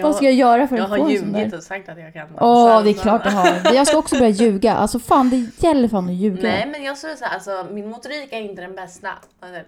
Vad 0.02 0.14
ska 0.14 0.24
jag 0.24 0.34
göra 0.34 0.68
för 0.68 0.76
jag 0.76 0.84
att 0.84 0.90
har 0.90 0.96
få 0.96 1.02
en 1.08 1.18
sån 1.18 1.26
ljugit 1.28 1.50
där? 1.50 1.56
och 1.58 1.62
sagt 1.64 1.88
att 1.88 1.98
jag 1.98 2.12
kan 2.12 2.26
dansa. 2.28 2.44
Åh, 2.44 2.82
det 2.84 2.90
är 2.90 2.94
klart 2.94 3.22
jag 3.24 3.32
har. 3.32 3.74
Jag 3.74 3.86
ska 3.86 3.98
också 3.98 4.14
börja 4.14 4.28
ljuga. 4.28 4.74
Alltså 4.74 4.98
fan, 4.98 5.30
det 5.30 5.66
gäller 5.66 5.88
fan 5.88 6.04
att 6.08 6.14
ljuga. 6.14 6.42
Nej 6.42 6.66
men 6.72 6.82
jag 6.82 6.98
skulle 6.98 7.16
säga 7.16 7.30
alltså 7.30 7.66
min 7.70 7.88
motorik 7.90 8.32
är 8.32 8.40
inte 8.40 8.62
den 8.62 8.74
bästa. 8.74 9.08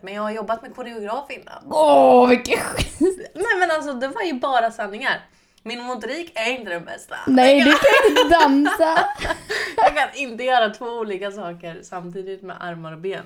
Men 0.01 0.15
jag 0.15 0.23
har 0.23 0.31
jobbat 0.31 0.63
med 0.63 0.75
koreograf 0.77 1.31
innan. 1.31 1.63
Åh, 1.71 2.29
vilken 2.29 2.59
skit! 2.59 3.31
Nej 3.35 3.59
men 3.61 3.71
alltså 3.71 3.93
det 3.93 4.09
var 4.09 4.23
ju 4.23 4.33
bara 4.33 4.71
sanningar. 4.71 5.21
Min 5.63 5.83
motorik 5.85 6.33
är 6.35 6.51
inte 6.53 6.71
den 6.71 6.85
bästa. 6.85 7.17
Nej, 7.27 7.61
du 7.61 7.71
kan 7.73 8.11
inte 8.11 8.39
dansa. 8.39 8.99
Jag 9.77 9.97
kan 9.97 10.09
inte 10.15 10.45
göra 10.45 10.71
två 10.71 10.85
olika 10.87 11.31
saker 11.31 11.79
samtidigt 11.83 12.43
med 12.43 12.57
armar 12.61 12.93
och 12.93 12.99
ben. 12.99 13.23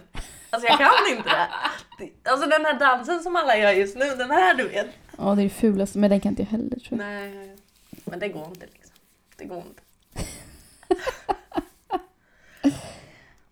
Alltså 0.55 0.69
jag 0.69 0.79
kan 0.79 1.17
inte 1.17 1.49
det. 1.99 2.31
Alltså 2.31 2.49
den 2.49 2.65
här 2.65 2.79
dansen 2.79 3.23
som 3.23 3.37
alla 3.37 3.57
gör 3.57 3.73
just 3.73 3.97
nu, 3.97 4.05
den 4.05 4.31
här 4.31 4.55
du 4.55 4.69
vet. 4.69 4.87
Ja, 5.19 5.35
det 5.35 5.43
är 5.43 5.45
det 5.45 5.51
fulaste, 5.51 5.99
men 5.99 6.11
den 6.11 6.21
kan 6.21 6.31
inte 6.33 6.43
jag 6.43 6.49
heller 6.49 6.79
tror 6.79 7.01
jag. 7.01 7.09
Nej, 7.09 7.57
men 8.05 8.19
det 8.19 8.29
går 8.29 8.47
inte 8.47 8.67
liksom. 8.67 8.95
Det 9.37 9.45
går 9.45 9.59
inte. 9.59 9.83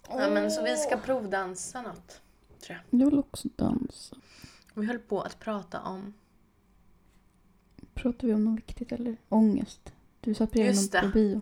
Ja, 0.09 0.31
men 0.31 0.51
så 0.51 0.63
vi 0.63 0.77
ska 0.77 0.97
provdansa 0.97 1.83
något, 1.83 2.21
tror 2.61 2.81
jag. 2.91 3.01
Jag 3.01 3.11
vill 3.11 3.19
också 3.19 3.49
dansa. 3.57 4.17
Vi 4.75 4.87
höll 4.87 4.99
på 4.99 5.21
att 5.21 5.41
prata 5.41 5.81
om... 5.81 6.15
Pratar 7.95 8.27
vi 8.29 8.35
om 8.35 8.45
något 8.45 8.59
viktigt 8.59 8.93
eller? 8.93 9.17
Ångest. 9.29 9.93
Du 10.21 10.35
satt 10.35 10.51
bredvid 10.51 10.75
Just 10.75 10.93
någon 10.93 11.03
på 11.03 11.09
bio. 11.09 11.41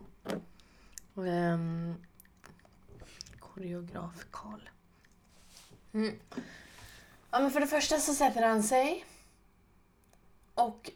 ehm, 1.25 1.95
koreograf 3.39 4.25
Karl. 4.31 4.59
Mm. 5.93 6.15
Ja, 7.31 7.39
men 7.39 7.51
för 7.51 7.59
det 7.59 7.67
första 7.67 7.97
så 7.97 8.13
sätter 8.13 8.41
han 8.41 8.63
sig 8.63 9.05
och 10.55 10.91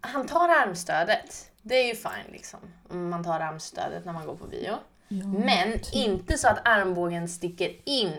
han 0.00 0.26
tar 0.26 0.48
armstödet. 0.48 1.50
Det 1.62 1.74
är 1.74 1.86
ju 1.86 1.94
fine 1.94 2.32
liksom. 2.32 2.60
Om 2.88 3.08
Man 3.10 3.24
tar 3.24 3.40
armstödet 3.40 4.04
när 4.04 4.12
man 4.12 4.26
går 4.26 4.36
på 4.36 4.46
bio. 4.46 4.74
Ja, 5.08 5.26
Men 5.26 5.72
typ. 5.72 5.94
inte 5.94 6.38
så 6.38 6.48
att 6.48 6.68
armbågen 6.68 7.28
sticker 7.28 7.70
in 7.84 8.12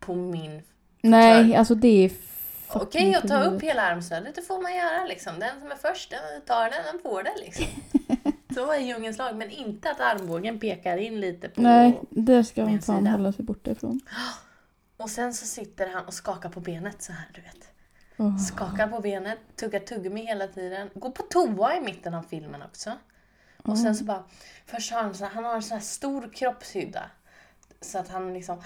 på 0.00 0.14
min... 0.14 0.62
Nej, 1.02 1.56
alltså 1.56 1.74
det 1.74 2.04
är 2.04 2.10
Okej 2.74 3.14
att 3.14 3.28
ta 3.28 3.42
upp 3.42 3.62
hela 3.62 3.82
armstödet, 3.82 4.34
det 4.34 4.42
får 4.42 4.62
man 4.62 4.76
göra 4.76 5.06
liksom. 5.06 5.38
Den 5.38 5.60
som 5.60 5.70
är 5.70 5.76
först, 5.76 6.10
den 6.10 6.42
tar 6.46 6.70
den, 6.70 6.84
den 6.92 7.02
får 7.02 7.22
det 7.22 7.32
liksom. 7.44 7.66
Så 8.54 8.72
är 8.72 8.78
djungelns 8.78 9.18
lag. 9.18 9.36
Men 9.36 9.50
inte 9.50 9.90
att 9.90 10.00
armbågen 10.00 10.60
pekar 10.60 10.96
in 10.96 11.20
lite 11.20 11.48
på... 11.48 11.60
Nej, 11.60 12.00
det 12.10 12.44
ska 12.44 12.64
man 12.64 12.80
fan 12.80 13.06
hålla 13.06 13.32
sig 13.32 13.44
borta 13.44 13.70
ifrån. 13.70 14.00
Och 14.96 15.10
sen 15.10 15.34
så 15.34 15.46
sitter 15.46 15.86
han 15.86 16.04
och 16.04 16.14
skakar 16.14 16.48
på 16.48 16.60
benet 16.60 17.02
så 17.02 17.12
här, 17.12 17.30
du 17.34 17.40
vet. 17.40 17.68
Åh. 18.16 18.38
Skakar 18.38 18.88
på 18.88 19.00
benet, 19.00 19.38
tuggar 19.56 19.80
tuggummi 19.80 20.26
hela 20.26 20.46
tiden. 20.46 20.90
Går 20.94 21.10
på 21.10 21.22
toa 21.22 21.76
i 21.76 21.80
mitten 21.80 22.14
av 22.14 22.22
filmen 22.22 22.62
också. 22.62 22.92
Och 23.62 23.78
sen 23.78 23.96
så 23.96 24.04
bara, 24.04 24.24
först 24.66 24.92
har 24.92 25.02
han 25.02 25.14
så 25.14 25.24
han 25.24 25.44
har 25.44 25.54
en 25.54 25.62
sån 25.62 25.76
här 25.76 25.84
stor 25.84 26.32
kroppshydda. 26.32 27.10
Så 27.80 27.98
att 27.98 28.08
han 28.08 28.34
liksom... 28.34 28.62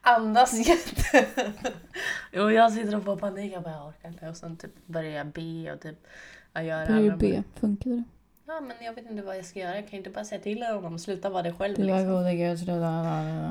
Andas 0.00 0.52
jätte... 0.52 1.26
Jo, 2.32 2.50
jag 2.50 2.72
sitter 2.72 2.96
och 2.96 3.04
får 3.04 3.16
panik. 3.16 3.52
Jag 3.52 3.62
bara, 3.62 3.74
jag 3.74 3.86
orkar 3.86 4.08
inte. 4.08 4.28
Och 4.28 4.36
sen 4.36 4.56
typ 4.56 4.86
börjar 4.86 5.10
jag 5.10 5.26
be 5.26 5.72
och 5.72 5.80
typ 5.80 6.06
jag 6.52 6.64
gör 6.64 6.86
Börjar 6.86 7.10
du 7.10 7.16
be? 7.16 7.42
Funkar 7.54 7.90
det? 7.90 8.04
Ja, 8.50 8.60
men 8.60 8.76
jag 8.84 8.92
vet 8.94 9.10
inte 9.10 9.22
vad 9.22 9.36
jag 9.36 9.44
ska 9.44 9.58
göra. 9.58 9.74
Jag 9.76 9.88
kan 9.88 9.98
inte 9.98 10.10
bara 10.10 10.24
säga 10.24 10.40
till 10.40 10.62
honom 10.62 10.94
och 10.94 11.00
sluta 11.00 11.30
vara 11.30 11.42
det 11.42 11.52
själv. 11.52 11.76
Du 11.76 11.82
Liksom. 11.84 12.06
gode 12.08 12.34
gud, 12.34 12.58
sluta. 12.58 12.80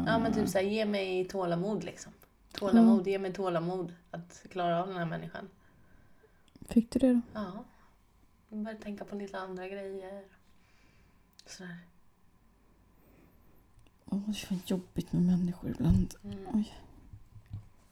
Ja, 0.08 0.18
men 0.20 0.34
typ 0.34 0.50
såhär, 0.50 0.66
ge 0.66 0.86
mig 0.86 1.26
tålamod 1.26 1.84
liksom. 1.84 2.12
Tålamod, 2.52 3.08
ge 3.08 3.20
mig 3.20 3.34
tålamod 3.34 3.94
att 4.12 4.46
klara 4.52 4.82
av 4.82 4.88
den 4.88 4.98
här 4.98 5.06
människan. 5.06 5.50
Fick 6.68 6.92
du 6.92 7.00
det 7.00 7.14
då? 7.14 7.22
Ja. 7.34 7.64
Jag 8.50 8.60
börjar 8.60 8.78
tänka 8.78 9.06
på 9.06 9.16
lite 9.16 9.38
andra 9.40 9.68
grejer. 9.68 10.24
Sådär. 11.46 11.78
Åh, 14.06 14.20
det 14.26 14.56
är 14.56 14.60
jobbigt 14.66 15.14
med 15.14 15.22
människor 15.24 15.70
ibland. 15.70 16.14
Mm. 16.24 16.64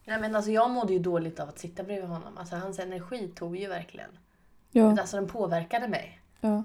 Nej 0.04 0.20
men 0.20 0.36
alltså 0.36 0.50
jag 0.50 0.70
mådde 0.70 0.92
ju 0.92 0.98
dåligt 0.98 1.40
av 1.40 1.48
att 1.48 1.58
sitta 1.58 1.82
bredvid 1.82 2.08
honom. 2.10 2.38
Alltså 2.38 2.56
hans 2.56 2.78
energi 2.78 3.28
tog 3.28 3.56
ju 3.56 3.68
verkligen. 3.68 4.10
Ja, 4.70 5.00
Alltså 5.00 5.16
den 5.16 5.26
påverkade 5.28 5.88
mig. 5.88 6.20
ja. 6.40 6.62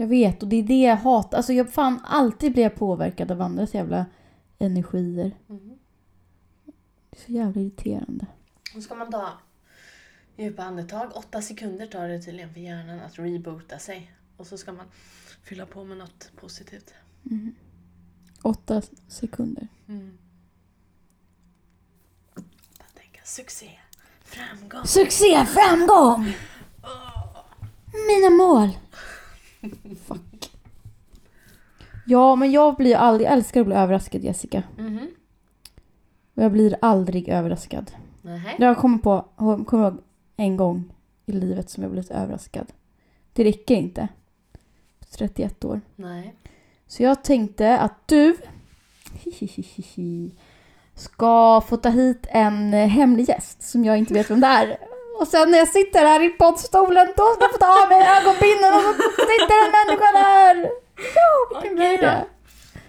Jag 0.00 0.06
vet 0.06 0.42
och 0.42 0.48
det 0.48 0.56
är 0.56 0.62
det 0.62 0.82
jag 0.82 0.96
hatar. 0.96 1.36
Alltså 1.36 1.52
jag 1.52 1.72
fan 1.72 2.00
alltid 2.04 2.52
blir 2.52 2.62
jag 2.62 2.74
påverkad 2.74 3.30
av 3.30 3.42
andras 3.42 3.74
jävla 3.74 4.06
energier. 4.58 5.36
Mm. 5.48 5.78
Det 7.10 7.18
är 7.18 7.24
så 7.26 7.32
jävla 7.32 7.60
irriterande. 7.60 8.26
Då 8.74 8.80
ska 8.80 8.94
man 8.94 9.10
ta 9.10 9.32
djupa 10.36 10.62
andetag. 10.62 11.16
Åtta 11.16 11.42
sekunder 11.42 11.86
tar 11.86 12.08
det 12.08 12.22
tydligen 12.22 12.54
för 12.54 12.60
hjärnan 12.60 13.00
att 13.00 13.18
reboota 13.18 13.78
sig. 13.78 14.12
Och 14.36 14.46
så 14.46 14.58
ska 14.58 14.72
man 14.72 14.86
fylla 15.42 15.66
på 15.66 15.84
med 15.84 15.96
något 15.96 16.30
positivt. 16.36 16.94
Mm. 17.30 17.54
Åtta 18.42 18.82
sekunder. 19.08 19.68
Mm. 19.88 20.18
Bara 22.78 22.88
tänka 22.94 23.20
succé, 23.24 23.70
framgång. 24.24 24.86
Succé, 24.86 25.46
framgång! 25.46 26.34
Mina 28.08 28.30
mål! 28.30 28.70
Fuck. 30.06 30.50
Ja, 32.06 32.36
men 32.36 32.52
jag 32.52 32.76
blir 32.76 32.96
aldrig, 32.96 33.26
jag 33.26 33.32
älskar 33.32 33.60
att 33.60 33.66
bli 33.66 33.76
överraskad 33.76 34.24
Jessica. 34.24 34.62
Mhm. 34.78 35.08
Och 36.34 36.42
jag 36.42 36.52
blir 36.52 36.76
aldrig 36.82 37.28
överraskad. 37.28 37.90
Nähä. 38.22 38.54
Jag 38.58 38.76
kommer 38.76 38.98
på, 38.98 39.24
kommer 39.64 39.84
ihåg 39.84 39.98
en 40.36 40.56
gång 40.56 40.92
i 41.26 41.32
livet 41.32 41.70
som 41.70 41.82
jag 41.82 41.92
blivit 41.92 42.10
överraskad. 42.10 42.72
Det 43.32 43.44
räcker 43.44 43.74
inte. 43.74 44.08
31 45.10 45.64
år. 45.64 45.80
Nej. 45.96 46.34
Så 46.86 47.02
jag 47.02 47.24
tänkte 47.24 47.78
att 47.78 48.08
du 48.08 48.36
ska 50.94 51.60
få 51.60 51.76
ta 51.76 51.88
hit 51.88 52.26
en 52.28 52.72
hemlig 52.72 53.28
gäst 53.28 53.62
som 53.62 53.84
jag 53.84 53.98
inte 53.98 54.14
vet 54.14 54.30
vem 54.30 54.40
det 54.40 54.46
är. 54.46 54.78
Och 55.20 55.28
sen 55.28 55.50
när 55.50 55.58
jag 55.58 55.68
sitter 55.68 56.06
här 56.06 56.22
i 56.22 56.28
poddstolen 56.28 57.06
då 57.16 57.34
ska 57.34 57.42
jag 57.44 57.52
få 57.52 57.58
ta 57.58 57.82
av 57.82 57.88
mig 57.88 58.00
ögonbindel 58.18 58.74
och 58.74 58.82
så 58.82 58.92
sitter 59.32 59.64
en 59.64 59.70
människa 59.78 60.12
där. 60.12 60.70
Ja, 61.14 61.60
vilken 61.60 61.76
bra 61.76 61.84
Okej 61.86 61.96
då. 61.96 62.06
idé. 62.06 62.24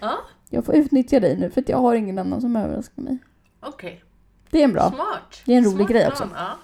Ja, 0.00 0.18
Jag 0.50 0.64
får 0.64 0.74
utnyttja 0.74 1.20
dig 1.20 1.36
nu 1.36 1.50
för 1.50 1.60
att 1.60 1.68
jag 1.68 1.78
har 1.78 1.94
ingen 1.94 2.18
annan 2.18 2.40
som 2.40 2.56
överraskar 2.56 3.02
mig. 3.02 3.18
okej. 3.60 4.04
Det 4.50 4.60
är 4.60 4.64
en 4.64 4.72
bra. 4.72 4.90
Smart. 4.92 5.42
Det 5.44 5.52
är 5.52 5.56
en 5.58 5.64
rolig 5.64 5.76
Smart 5.76 5.90
grej 5.90 6.02
plan, 6.04 6.12
också. 6.12 6.28
Ja. 6.34 6.58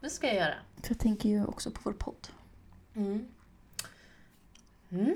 Det 0.00 0.10
ska 0.10 0.26
jag 0.26 0.36
göra. 0.36 0.54
För 0.82 0.90
jag 0.90 0.98
tänker 0.98 1.28
ju 1.28 1.44
också 1.44 1.70
på 1.70 1.80
vår 1.82 1.92
podd. 1.92 2.28
Mm. 2.96 3.24
Mm. 4.92 5.14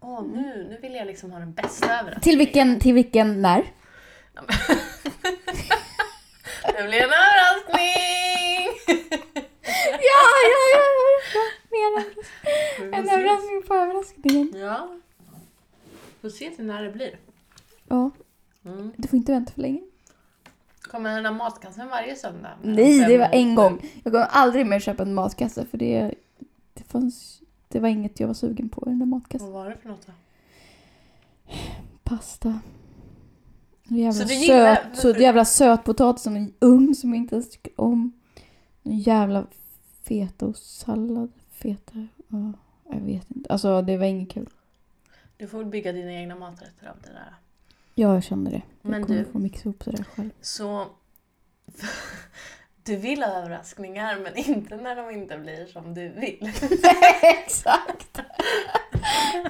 Åh, 0.00 0.22
nu, 0.22 0.66
nu 0.70 0.78
vill 0.82 0.94
jag 0.94 1.06
liksom 1.06 1.30
ha 1.32 1.38
den 1.38 1.52
bästa 1.52 1.86
överraskningen. 1.86 2.20
Till 2.20 2.38
vilken, 2.38 2.80
till 2.80 2.94
vilken 2.94 3.42
när? 3.42 3.58
Det 6.76 6.82
blir 6.88 7.02
en 7.02 7.10
överraskning! 7.10 8.68
Ja, 9.86 10.22
ja, 10.50 10.62
ja, 10.74 10.84
ja. 11.34 11.40
Mer 11.70 11.81
överraskning. 11.81 11.81
En 12.78 12.94
överraskning 13.08 13.62
på 13.68 13.74
överraskningen. 13.74 14.52
Ja. 14.56 14.88
Får 16.20 16.28
se 16.28 16.50
till 16.50 16.64
när 16.66 16.82
det 16.82 16.90
blir. 16.92 17.18
Ja, 17.88 18.10
Mm. 18.64 18.92
du 18.96 19.08
får 19.08 19.16
inte 19.16 19.32
vänta 19.32 19.52
för 19.52 19.60
länge. 19.60 19.80
Kommer 20.82 21.14
den 21.16 21.24
här 21.26 21.32
matkassen 21.32 21.88
varje 21.88 22.16
söndag? 22.16 22.50
Nej, 22.62 22.98
det 23.08 23.18
var 23.18 23.28
en 23.32 23.54
gång. 23.54 23.90
Jag 24.04 24.12
kommer 24.12 24.24
aldrig 24.26 24.66
mer 24.66 24.80
köpa 24.80 25.02
en 25.02 25.14
matkasse 25.14 25.66
för 25.66 25.78
det, 25.78 26.14
det 26.74 26.82
fanns... 26.84 27.42
Det 27.68 27.80
var 27.80 27.88
inget 27.88 28.20
jag 28.20 28.26
var 28.26 28.34
sugen 28.34 28.68
på 28.68 28.82
i 28.86 28.90
den 28.90 28.98
där 28.98 29.06
matkassen. 29.06 29.52
Vad 29.52 29.64
var 29.64 29.70
det 29.70 29.76
för 29.76 29.88
något 29.88 30.06
då? 30.06 30.12
Pasta. 32.02 32.60
En 33.88 33.96
jävla 33.96 34.26
Så 34.26 34.32
gillar- 34.34 34.74
söt, 34.74 34.96
så 34.96 35.10
jävla 35.10 35.44
sötpotatis 35.44 36.22
som 36.22 36.36
en 36.36 36.54
ugn 36.60 36.94
som 36.94 37.10
jag 37.14 37.16
inte 37.22 37.34
ens 37.34 37.50
tycker 37.50 37.80
om. 37.80 38.12
En 38.82 38.98
jävla 38.98 39.46
fetaostsallad. 40.04 41.32
Feta... 41.62 42.06
Ja, 42.28 42.52
jag 42.90 43.00
vet 43.00 43.30
inte. 43.30 43.52
Alltså 43.52 43.82
det 43.82 43.96
var 43.96 44.06
inget 44.06 44.30
kul. 44.32 44.48
Du 45.36 45.48
får 45.48 45.64
bygga 45.64 45.92
dina 45.92 46.12
egna 46.12 46.34
maträtter 46.36 46.86
av 46.86 46.96
det 47.02 47.08
där. 47.12 47.34
Ja, 47.94 48.14
jag 48.14 48.24
kände 48.24 48.50
det. 48.50 48.62
Jag 48.82 48.90
Men 48.90 49.02
kommer 49.06 49.18
du- 49.18 49.24
få 49.32 49.38
mixa 49.38 49.60
ihop 49.68 49.84
det 49.84 49.90
där 49.90 50.04
själv. 50.04 50.30
Så... 50.40 50.86
Du 52.84 52.96
vill 52.96 53.22
ha 53.22 53.30
överraskningar 53.30 54.18
men 54.18 54.36
inte 54.36 54.76
när 54.76 54.96
de 54.96 55.10
inte 55.10 55.38
blir 55.38 55.66
som 55.66 55.94
du 55.94 56.08
vill. 56.08 56.52
Exakt! 57.22 58.20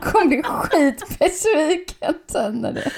Kommer 0.01 0.27
bli 0.27 0.43
skitbesviken 0.43 2.15
sen 2.27 2.55
när 2.55 2.73
det... 2.73 2.93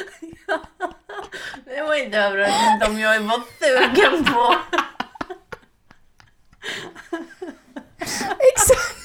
Det 1.65 1.83
var 1.83 2.05
inte 2.05 2.19
överraskning 2.19 2.81
som 2.89 2.99
jag 3.01 3.21
var 3.21 3.43
sugen 3.61 4.25
på. 4.25 4.55
Exakt! 8.55 9.04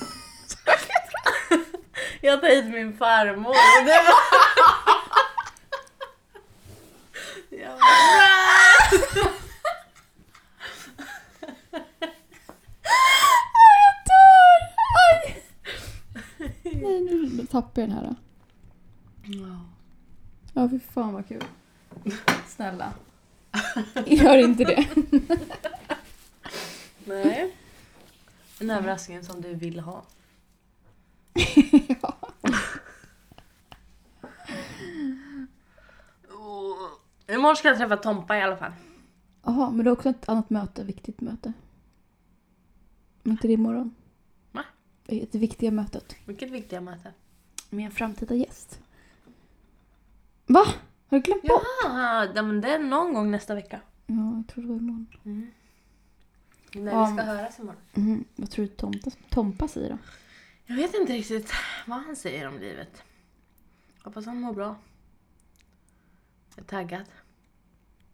Jag 2.21 2.41
tar 2.41 2.47
hit 2.47 2.65
min 2.65 2.97
farmor 2.97 3.49
och 3.49 3.85
det 3.85 4.01
var... 4.07 4.15
Jag 7.49 7.79
bara! 7.79 9.29
Nej, 16.63 17.01
nu 17.37 17.45
tappar 17.51 17.81
jag 17.81 17.89
den 17.89 17.97
här. 17.97 18.03
då. 18.03 18.15
Ja, 20.53 20.69
fy 20.69 20.79
fan 20.79 21.13
vad 21.13 21.27
kul. 21.27 21.43
Snälla. 22.47 22.93
Gör 24.05 24.37
inte 24.37 24.63
det. 24.63 24.87
Nej. 27.05 27.55
En 28.59 28.69
överraskning 28.69 29.23
som 29.23 29.41
du 29.41 29.53
vill 29.53 29.79
ha. 29.79 30.03
Ja. 32.01 32.15
Imorgon 37.27 37.55
ska 37.55 37.67
jag 37.67 37.77
träffa 37.77 37.97
Tompa 37.97 38.37
i 38.37 38.41
alla 38.41 38.57
fall. 38.57 38.71
Jaha, 39.43 39.69
men 39.71 39.83
det 39.85 39.89
är 39.89 39.91
också 39.91 40.09
ett 40.09 40.29
annat 40.29 40.49
möte, 40.49 40.83
viktigt 40.83 41.21
möte. 41.21 41.53
Men 43.23 43.31
inte 43.31 43.47
det 43.47 43.53
imorgon? 43.53 43.95
Va? 44.51 44.63
Det 45.05 45.35
viktiga 45.35 45.71
mötet. 45.71 46.15
Vilket 46.25 46.51
viktiga 46.51 46.81
möte. 46.81 47.13
Med 47.69 47.85
en 47.85 47.91
framtida 47.91 48.35
gäst. 48.35 48.79
Va? 50.45 50.65
Har 51.09 51.17
du 51.17 51.19
glömt 51.19 51.41
bort? 51.41 51.61
Ja, 51.83 52.41
men 52.41 52.61
det 52.61 52.73
är 52.73 52.79
någon 52.79 53.13
gång 53.13 53.31
nästa 53.31 53.55
vecka. 53.55 53.81
Ja, 54.05 54.15
jag 54.35 54.47
tror 54.47 54.63
det 54.63 54.69
var 54.69 54.75
imorgon. 54.77 55.51
När 56.73 56.91
Ja. 56.91 57.05
vi 57.05 57.13
ska 57.17 57.23
höras 57.25 57.59
imorgon. 57.59 57.81
Mm, 57.93 58.23
vad 58.35 58.49
tror 58.51 58.65
du 58.65 58.71
Tompa, 58.71 59.11
Tompa 59.29 59.67
säger 59.67 59.89
då? 59.89 59.97
Jag 60.69 60.75
vet 60.75 60.95
inte 60.95 61.13
riktigt 61.13 61.51
vad 61.87 61.99
han 61.99 62.15
säger 62.15 62.47
om 62.47 62.59
livet. 62.59 63.03
Hoppas 64.03 64.25
han 64.25 64.41
mår 64.41 64.53
bra. 64.53 64.75
Jag 66.55 66.63
är 66.63 66.67
taggad. 66.67 67.05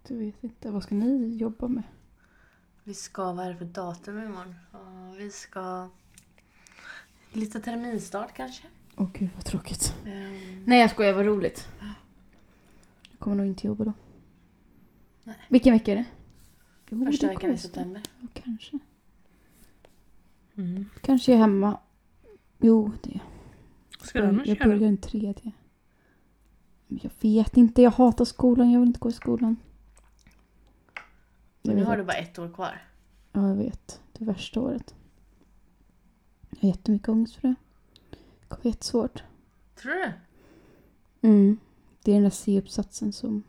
Du 0.07 0.17
vet 0.17 0.43
inte. 0.43 0.71
Vad 0.71 0.83
ska 0.83 0.95
ni 0.95 1.35
jobba 1.37 1.67
med? 1.67 1.83
Vi 2.83 2.93
ska, 2.93 3.33
vad 3.33 3.45
är 3.45 3.49
det 3.49 3.57
för 3.57 3.65
datum 3.65 4.23
imorgon? 4.23 4.55
Ja, 4.71 5.13
vi 5.17 5.31
ska... 5.31 5.89
Lite 7.31 7.59
terminstart 7.59 8.33
kanske? 8.33 8.67
Åh 8.95 9.07
gud 9.13 9.29
vad 9.35 9.45
tråkigt. 9.45 9.95
Ehm, 10.05 10.63
Nej 10.65 10.79
jag 10.79 10.91
skojar, 10.91 11.13
vad 11.13 11.25
roligt. 11.25 11.67
Jag 13.11 13.19
kommer 13.19 13.35
nog 13.35 13.45
inte 13.45 13.67
jobba 13.67 13.83
då. 13.83 13.93
Nej. 15.23 15.35
Vilken 15.49 15.73
vecka 15.73 15.91
är 15.91 15.95
det? 15.95 16.05
Jo, 16.89 17.05
första 17.05 17.27
det 17.27 17.33
veckan 17.33 17.51
i 17.51 17.57
september. 17.57 18.01
Ja, 18.21 18.27
kanske. 18.33 18.79
Mm. 20.55 20.89
Kanske 21.01 21.33
är 21.33 21.37
hemma. 21.37 21.79
Jo, 22.59 22.91
det. 23.03 23.19
Ska 24.01 24.21
du 24.21 24.27
annars 24.27 24.47
jag 24.47 24.57
göra? 24.57 24.67
börjar 24.67 24.79
den 24.79 24.97
tredje. 24.97 25.51
Men 26.87 26.99
Jag 27.03 27.11
vet 27.19 27.57
inte, 27.57 27.81
jag 27.81 27.91
hatar 27.91 28.25
skolan. 28.25 28.71
Jag 28.71 28.79
vill 28.79 28.87
inte 28.87 28.99
gå 28.99 29.09
i 29.09 29.13
skolan. 29.13 29.55
Men 31.61 31.75
nu 31.75 31.83
har 31.83 31.97
du 31.97 32.03
bara 32.03 32.17
ett 32.17 32.39
år 32.39 32.49
kvar. 32.53 32.81
Ja, 33.31 33.47
jag 33.47 33.55
vet. 33.55 34.01
Det 34.17 34.25
värsta 34.25 34.61
året. 34.61 34.95
Jag 36.49 36.61
har 36.61 36.69
jättemycket 36.69 37.09
ångest 37.09 37.35
för 37.35 37.47
det. 37.47 37.55
Det 38.39 38.47
kommer 38.47 38.61
bli 38.61 38.71
jättesvårt. 38.71 39.23
Tror 39.75 39.91
du? 39.91 40.11
Mm. 41.27 41.57
Det 42.03 42.11
är 42.11 42.15
den 42.15 42.23
där 42.23 42.29
C-uppsatsen 42.29 43.13
som 43.13 43.43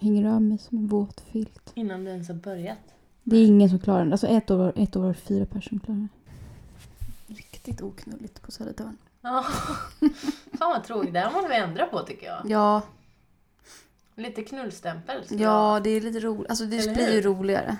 Hänger 0.00 0.24
av 0.26 0.42
mig 0.42 0.58
som 0.58 0.78
en 0.78 0.86
våt 0.86 1.20
filt. 1.20 1.72
Innan 1.74 2.04
du 2.04 2.10
ens 2.10 2.28
har 2.28 2.34
börjat. 2.34 2.94
Det 3.22 3.36
är 3.36 3.46
ingen 3.46 3.70
som 3.70 3.78
klarar 3.78 3.98
den. 3.98 4.12
Alltså 4.12 4.26
ett 4.26 4.50
år, 4.50 4.72
ett 4.76 4.96
år 4.96 5.00
var 5.00 5.08
det 5.08 5.14
fyra 5.14 5.46
personer 5.46 5.62
som 5.68 5.80
klarade. 5.80 6.08
Riktigt 7.64 7.82
oknulligt 7.82 8.42
på 8.42 8.52
Södertörn. 8.52 8.96
Ja. 9.20 9.42
Fan 10.58 10.70
vad 10.70 10.84
tråkigt. 10.84 11.12
Det 11.12 11.20
här 11.20 11.30
måste 11.32 11.48
vi 11.48 11.54
ändra 11.54 11.86
på 11.86 12.02
tycker 12.02 12.26
jag. 12.26 12.42
Ja, 12.50 12.82
Lite 14.14 14.42
knullstämpel. 14.42 15.24
jag- 15.30 15.40
ja 15.40 15.80
det 15.84 15.90
är 15.90 16.00
lite 16.00 16.20
roligt. 16.20 16.50
Alltså 16.50 16.64
det 16.64 16.76
Eller 16.78 16.94
blir 16.94 17.06
ju 17.08 17.12
hur? 17.14 17.22
roligare. 17.22 17.76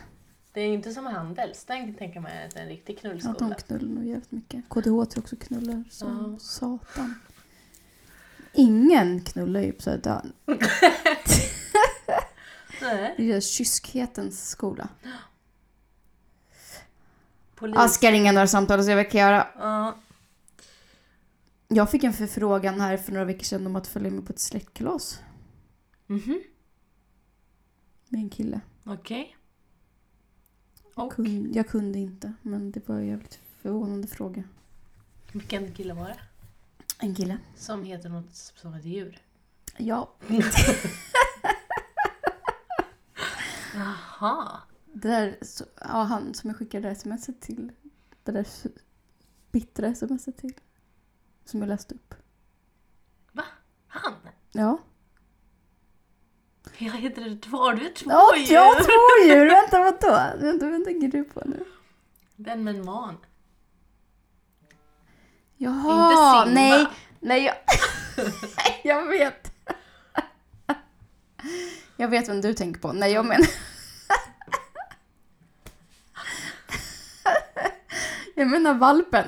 Det 0.53 0.61
är 0.61 0.67
ju 0.67 0.73
inte 0.75 0.93
som 0.93 1.07
Handels. 1.07 1.65
Den 1.65 1.85
kan 1.87 1.95
tänka 1.95 2.21
mig 2.21 2.45
att 2.45 2.51
det 2.55 2.59
är 2.59 2.63
en 2.63 2.69
riktig 2.69 2.99
Ja, 3.03 3.11
de 3.13 3.21
knullskola. 3.21 3.55
knullar 3.55 3.95
nog 3.95 4.05
jävligt 4.05 4.31
mycket. 4.33 4.65
KTH 4.69 4.83
tror 4.83 5.07
jag 5.15 5.19
också 5.19 5.37
knullar 5.37 5.85
som 5.91 6.33
Ja. 6.33 6.39
satan. 6.39 7.15
Ingen 8.53 9.21
knullar 9.25 9.61
ju 9.61 9.73
på 9.73 9.83
Södertörn. 9.83 10.33
Nej. 12.83 13.15
Det 13.17 13.33
är 13.33 13.41
kyskhetens 13.41 14.49
skola. 14.51 14.89
Polis. 17.61 17.75
Jag 17.77 17.91
ska 17.91 18.11
ringa 18.13 18.33
några 18.33 18.47
samtal 18.47 18.79
och 18.79 18.85
se 18.85 18.95
vad 18.95 19.05
jag 19.05 19.11
kan 19.11 19.21
göra. 19.21 19.47
Ja. 19.59 19.95
Jag 21.69 21.91
fick 21.91 22.05
en 22.05 22.13
förfrågan 22.13 22.81
här 22.81 22.97
för 22.97 23.13
några 23.13 23.25
veckor 23.25 23.45
sedan 23.45 23.67
om 23.67 23.77
att 23.77 23.87
följa 23.87 24.11
med 24.11 24.27
på 24.27 24.33
ett 24.33 24.39
släktkalas 24.39 25.21
Mhm. 26.07 26.43
med 28.09 28.21
en 28.21 28.31
kille. 28.31 28.61
Okej. 28.85 29.37
Jag 30.97 31.07
Och 31.07 31.13
kunde, 31.13 31.59
jag 31.59 31.69
kunde 31.69 31.99
inte, 31.99 32.33
men 32.43 32.71
det 32.73 32.89
var 32.89 32.97
en 32.97 33.07
jävligt 33.07 33.41
förvånande 33.63 34.09
fråga. 34.09 34.43
vilken 35.33 35.75
kille 35.75 35.95
var 35.95 36.09
det? 36.09 36.17
En 36.99 37.15
kille? 37.15 37.39
Som 37.57 37.85
heter 37.85 38.09
något 38.09 38.35
som 38.35 38.75
ett 38.75 38.85
djur? 38.85 39.19
Ja. 39.77 40.11
Jaha. 43.75 44.61
Det 44.93 45.09
där, 45.09 45.39
så- 45.43 45.65
ja, 45.81 46.03
han 46.03 46.35
som 46.35 46.51
jag 46.51 46.57
skickade 46.57 46.95
smset 46.95 47.41
till. 47.41 47.73
Det 48.25 48.33
där 48.33 48.47
bittra 49.51 49.95
smset 49.95 50.37
till. 50.39 50.55
Som 51.45 51.61
jag 51.61 51.69
läste 51.69 51.95
upp. 51.95 52.15
Han? 53.93 54.13
Ja. 54.53 54.79
Jag 56.79 56.93
heter 56.93 57.23
det 57.31 57.37
två. 57.37 57.57
Har 57.57 57.75
du 57.75 57.89
två 57.89 58.11
Ja, 58.11 58.37
djur? 58.37 58.55
jag 58.55 58.63
har 58.65 58.75
två 58.81 59.29
djur! 59.35 59.47
Vänta, 59.49 59.79
vadå? 59.79 60.39
Vänta, 60.47 60.71
vad 60.71 60.85
tänker 60.85 61.09
du 61.09 61.25
på 61.25 61.43
nu? 61.47 61.65
Vem 62.37 62.65
med 62.65 62.77
en 62.77 62.85
man? 62.85 63.17
Jaha, 65.57 66.11
Inte 66.11 66.51
Simba. 66.51 66.61
nej. 66.61 66.87
Nej, 67.21 67.45
jag... 67.45 67.55
jag 68.85 69.07
vet. 69.07 69.53
jag 71.97 72.09
vet 72.09 72.29
vem 72.29 72.41
du 72.41 72.55
tänker 72.55 72.81
på. 72.81 72.93
Nej, 72.93 73.13
jag 73.13 73.25
menar... 73.27 73.47
jag 78.41 78.51
menar 78.51 78.75
valpen. 78.75 79.25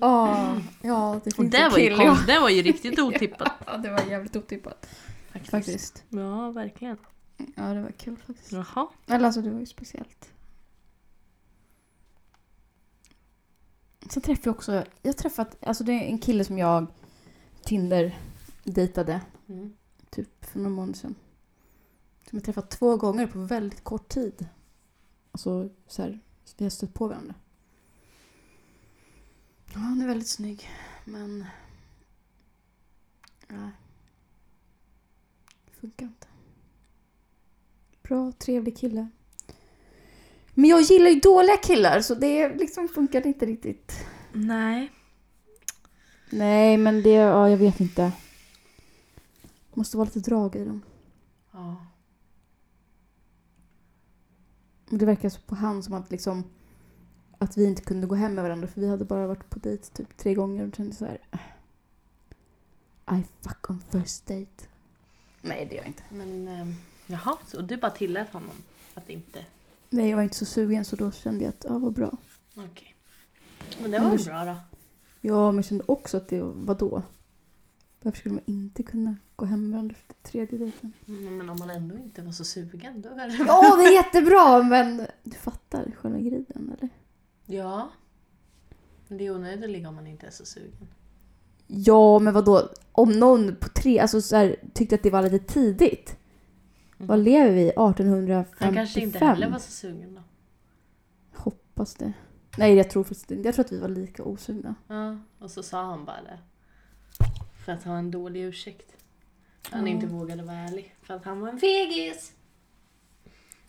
Åh, 0.00 0.58
ja, 0.82 1.20
det 1.24 1.34
finns 1.34 1.50
Det 1.50 1.58
en 1.58 1.70
var, 1.70 1.78
ju 1.78 1.90
kille. 1.90 2.06
konst, 2.06 2.26
det 2.26 2.38
var 2.38 2.48
ju 2.48 2.62
riktigt 2.62 2.98
otippat. 2.98 3.52
Ja, 3.66 3.76
det 3.76 3.90
var 3.90 4.00
jävligt 4.00 4.36
otippat. 4.36 4.86
Faktiskt. 5.32 5.50
Faktiskt. 5.50 6.04
Ja, 6.08 6.50
verkligen. 6.50 6.96
Ja, 7.56 7.62
det 7.62 7.82
var 7.82 7.90
kul 7.90 8.16
faktiskt. 8.26 8.52
Jaha. 8.52 8.88
Eller 9.06 9.24
alltså 9.26 9.42
det 9.42 9.50
var 9.50 9.60
ju 9.60 9.66
speciellt. 9.66 10.28
Sen 14.10 14.22
träffade 14.22 14.48
jag 14.48 14.54
också, 14.54 14.84
jag 15.02 15.16
träffat, 15.16 15.56
alltså 15.66 15.84
det 15.84 15.92
är 15.92 16.00
en 16.00 16.18
kille 16.18 16.44
som 16.44 16.58
jag 16.58 16.86
Tinder 17.64 18.18
dejtade 18.64 19.20
Mm. 19.48 19.72
Typ 20.10 20.44
för 20.44 20.58
några 20.58 20.70
månader 20.70 20.98
sedan. 20.98 21.14
Som 22.28 22.36
jag 22.36 22.44
träffat 22.44 22.70
två 22.70 22.96
gånger 22.96 23.26
på 23.26 23.38
väldigt 23.38 23.84
kort 23.84 24.08
tid. 24.08 24.46
Alltså 25.32 25.68
så 25.86 26.02
här, 26.02 26.20
vi 26.56 26.64
har 26.64 26.70
stött 26.70 26.94
på 26.94 27.08
varandra. 27.08 27.34
Ja, 29.72 29.78
han 29.78 30.00
är 30.02 30.06
väldigt 30.06 30.28
snygg, 30.28 30.70
men... 31.04 31.46
Nej. 33.48 33.70
Det 35.64 35.72
funkar 35.80 36.06
inte. 36.06 36.26
Bra, 38.02 38.32
trevlig 38.32 38.76
kille. 38.76 39.08
Men 40.54 40.70
jag 40.70 40.80
gillar 40.80 41.10
ju 41.10 41.20
dåliga 41.20 41.56
killar 41.56 42.00
så 42.00 42.14
det 42.14 42.48
liksom 42.48 42.88
funkar 42.88 43.26
inte 43.26 43.46
riktigt. 43.46 43.92
Nej. 44.32 44.92
Nej, 46.30 46.76
men 46.76 47.02
det, 47.02 47.10
ja 47.10 47.50
jag 47.50 47.56
vet 47.56 47.80
inte. 47.80 48.12
Måste 49.78 49.96
vara 49.96 50.04
lite 50.04 50.20
drag 50.20 50.56
i 50.56 50.64
dem. 50.64 50.82
Ja. 51.52 51.76
Och 54.90 54.98
det 54.98 55.06
verkar 55.06 55.28
så 55.28 55.40
på 55.40 55.54
han 55.54 55.82
som 55.82 55.94
att 55.94 56.10
liksom 56.10 56.44
att 57.38 57.56
vi 57.56 57.64
inte 57.64 57.82
kunde 57.82 58.06
gå 58.06 58.14
hem 58.14 58.34
med 58.34 58.44
varandra 58.44 58.68
för 58.68 58.80
vi 58.80 58.88
hade 58.88 59.04
bara 59.04 59.26
varit 59.26 59.50
på 59.50 59.58
dejt 59.58 59.84
typ 59.94 60.16
tre 60.16 60.34
gånger 60.34 60.68
och 60.68 60.74
kände 60.74 60.94
så 60.96 61.04
här. 61.04 61.18
"Äh, 63.06 63.18
I 63.20 63.24
fuck 63.40 63.70
on 63.70 63.80
first 63.90 64.26
date. 64.26 64.64
Nej, 65.42 65.66
det 65.66 65.74
gör 65.74 65.82
jag 65.82 65.86
inte. 65.88 66.02
Men 66.10 66.48
ehm, 66.48 66.74
jaha, 67.06 67.36
så 67.46 67.60
du 67.60 67.76
bara 67.76 67.90
tillät 67.90 68.32
honom 68.32 68.56
att 68.94 69.08
inte... 69.08 69.44
Nej, 69.90 70.08
jag 70.10 70.16
var 70.16 70.22
inte 70.22 70.36
så 70.36 70.44
sugen 70.44 70.84
så 70.84 70.96
då 70.96 71.10
kände 71.10 71.44
jag 71.44 71.48
att, 71.48 71.64
ja 71.68 71.78
vad 71.78 71.92
bra. 71.92 72.10
Okej. 72.56 72.94
Men 73.82 73.90
det 73.90 74.00
Men 74.00 74.10
var 74.10 74.16
du- 74.16 74.24
väl 74.24 74.26
bra 74.26 74.44
då? 74.44 74.56
Ja, 75.20 75.46
men 75.50 75.56
jag 75.56 75.64
kände 75.64 75.84
också 75.88 76.16
att 76.16 76.28
det 76.28 76.40
var 76.42 76.74
då. 76.74 77.02
Varför 78.02 78.18
skulle 78.18 78.34
man 78.34 78.44
inte 78.46 78.82
kunna 78.82 79.16
gå 79.36 79.44
hem 79.44 79.62
med 79.62 79.70
varandra 79.70 79.94
efter 79.98 80.30
tredje 80.30 80.58
dejten? 80.58 80.92
Mm, 81.08 81.38
Men 81.38 81.48
om 81.50 81.56
man 81.58 81.70
ändå 81.70 81.96
inte 81.96 82.22
var 82.22 82.32
så 82.32 82.44
sugen 82.44 83.02
då 83.02 83.08
är 83.08 83.28
det 83.28 83.44
Ja, 83.46 83.76
det 83.76 83.84
är 83.84 83.92
jättebra, 83.94 84.62
men 84.62 85.06
du 85.22 85.36
fattar 85.36 85.92
själva 85.96 86.18
grejen, 86.18 86.76
eller? 86.78 86.88
Ja. 87.46 87.88
Men 89.08 89.18
det 89.18 89.26
är 89.26 89.34
onödigt 89.34 89.64
att 89.64 89.70
ligga 89.70 89.88
om 89.88 89.94
man 89.94 90.06
inte 90.06 90.26
är 90.26 90.30
så 90.30 90.44
sugen. 90.46 90.88
Ja, 91.66 92.18
men 92.18 92.34
vad 92.34 92.44
då? 92.44 92.68
Om 92.92 93.12
någon 93.12 93.56
på 93.56 93.68
tre, 93.68 93.98
alltså 93.98 94.22
så 94.22 94.36
här, 94.36 94.56
tyckte 94.74 94.94
att 94.94 95.02
det 95.02 95.10
var 95.10 95.22
lite 95.22 95.52
tidigt. 95.52 96.16
Mm. 96.98 97.08
Vad 97.08 97.18
lever 97.18 97.50
vi 97.50 97.60
i? 97.60 97.68
1855? 97.68 98.66
Han 98.66 98.74
kanske 98.74 99.00
inte 99.00 99.18
heller 99.18 99.50
var 99.50 99.58
så 99.58 99.70
sugen 99.70 100.14
då. 100.14 100.20
Hoppas 101.34 101.94
det. 101.94 102.12
Nej, 102.58 102.74
jag 102.74 102.90
tror 102.90 103.04
faktiskt 103.04 103.30
inte. 103.30 103.48
Jag 103.48 103.54
tror 103.54 103.64
att 103.64 103.72
vi 103.72 103.78
var 103.78 103.88
lika 103.88 104.24
osugna. 104.24 104.74
Ja, 104.88 105.18
och 105.38 105.50
så 105.50 105.62
sa 105.62 105.84
han 105.84 106.04
bara 106.04 106.22
det. 106.22 106.38
För 107.68 107.72
att 107.72 107.84
ha 107.84 107.98
en 107.98 108.10
dålig 108.10 108.42
ursäkt. 108.42 108.96
Han 109.70 109.86
Ja. 109.86 109.92
inte 109.92 110.06
vågade 110.06 110.42
vara 110.42 110.56
ärlig. 110.56 110.94
För 111.02 111.14
att 111.14 111.24
han 111.24 111.40
var 111.40 111.48
en 111.48 111.58
fegis. 111.58 112.32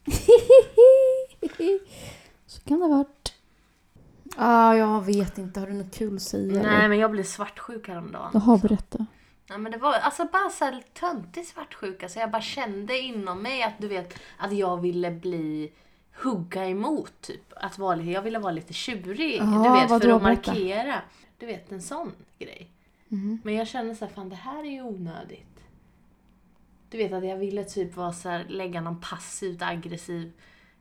så 2.46 2.62
kan 2.62 2.80
det 2.80 2.86
ha 2.86 2.98
varit. 2.98 3.34
Ah, 4.38 4.74
jag 4.74 5.02
vet 5.06 5.38
inte. 5.38 5.60
Har 5.60 5.68
du 5.68 5.74
något 5.74 5.96
kul 5.96 6.16
att 6.16 6.22
säga? 6.22 6.64
Nej, 6.64 6.76
eller? 6.76 6.88
men 6.88 7.00
jag 7.00 7.12
blev 7.12 7.24
svartsjuk 7.24 7.88
häromdagen. 7.88 8.32
Jaha, 8.34 8.58
berätta. 8.58 9.06
Nej, 9.50 9.60
men 9.60 9.72
det 9.72 9.78
var 9.78 9.94
alltså 9.94 10.26
bara 10.32 10.50
så 10.50 10.66
här 10.66 10.84
töntig 10.94 11.46
svartsjuka. 11.46 12.10
Så 12.10 12.20
jag 12.20 12.32
bara 12.32 12.42
kände 12.42 13.00
inom 13.00 13.42
mig 13.44 13.64
att 13.64 13.74
du 13.80 13.88
vet 13.88 14.20
att 14.38 14.54
jag 14.54 14.82
ville 14.82 15.12
bli 15.12 15.72
hugga 16.24 16.66
emot. 16.68 17.22
Typ. 17.22 17.54
Att 17.56 17.78
vara, 17.78 18.02
jag 18.02 18.22
ville 18.22 18.40
vara 18.40 18.52
lite 18.52 18.74
tjurig. 18.74 19.36
Ja, 19.40 19.44
du 19.46 19.82
vet, 19.98 20.04
för 20.04 20.10
att 20.16 20.22
markera. 20.22 21.02
Du 21.38 21.46
vet, 21.46 21.72
en 21.72 21.82
sån 21.82 22.12
grej. 22.38 22.72
Mhm. 23.10 23.42
Men 23.44 23.54
jag 23.54 23.68
kände 23.68 23.96
så 23.96 24.06
här, 24.06 24.12
fan 24.14 24.30
det 24.30 24.36
här 24.36 24.64
är 24.64 24.72
ju 24.72 24.82
onödigt. 24.82 25.46
Du 26.90 26.98
vet 26.98 27.14
att 27.14 27.26
jag 27.26 27.38
ville 27.38 27.64
typ 27.64 27.96
vara 27.96 28.14
så 28.14 28.30
här, 28.30 28.46
lägga 28.50 28.82
någon 28.82 29.02
passivt 29.02 29.62
aggressiv 29.62 30.32